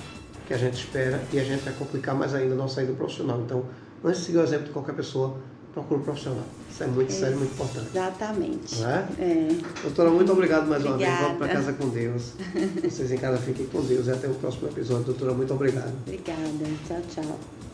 que 0.45 0.53
a 0.53 0.57
gente 0.57 0.73
espera 0.73 1.23
e 1.31 1.39
a 1.39 1.43
gente 1.43 1.63
vai 1.63 1.73
complicar 1.73 2.15
mais 2.15 2.33
ainda 2.33 2.53
a 2.53 2.57
nossa 2.57 2.75
saída 2.75 2.93
profissional. 2.93 3.41
Então, 3.41 3.65
antes 4.03 4.21
de 4.21 4.25
seguir 4.27 4.37
o 4.39 4.43
exemplo 4.43 4.65
de 4.65 4.71
qualquer 4.71 4.95
pessoa, 4.95 5.37
procure 5.75 5.99
um 5.99 6.03
profissional. 6.03 6.43
Isso 6.71 6.83
é 6.83 6.87
muito 6.87 7.11
sério, 7.11 7.37
muito 7.37 7.51
importante. 7.51 7.87
Exatamente. 7.89 8.79
Não 8.79 8.89
é? 8.89 9.07
é. 9.19 9.47
Doutora, 9.83 10.09
muito 10.09 10.31
obrigado 10.31 10.67
mais 10.67 10.83
obrigada. 10.85 11.03
uma 11.03 11.17
vez. 11.17 11.21
Vamos 11.21 11.37
para 11.37 11.47
casa 11.49 11.73
com 11.73 11.89
Deus. 11.89 12.33
Vocês 12.83 13.11
em 13.11 13.17
casa 13.17 13.37
fiquem 13.37 13.65
com 13.67 13.81
Deus 13.81 14.07
e 14.07 14.11
até 14.11 14.27
o 14.27 14.33
próximo 14.35 14.69
episódio. 14.69 15.03
Doutora, 15.05 15.33
muito 15.33 15.53
obrigado. 15.53 15.93
Obrigada. 16.05 16.65
Tchau, 16.87 17.01
tchau. 17.09 17.64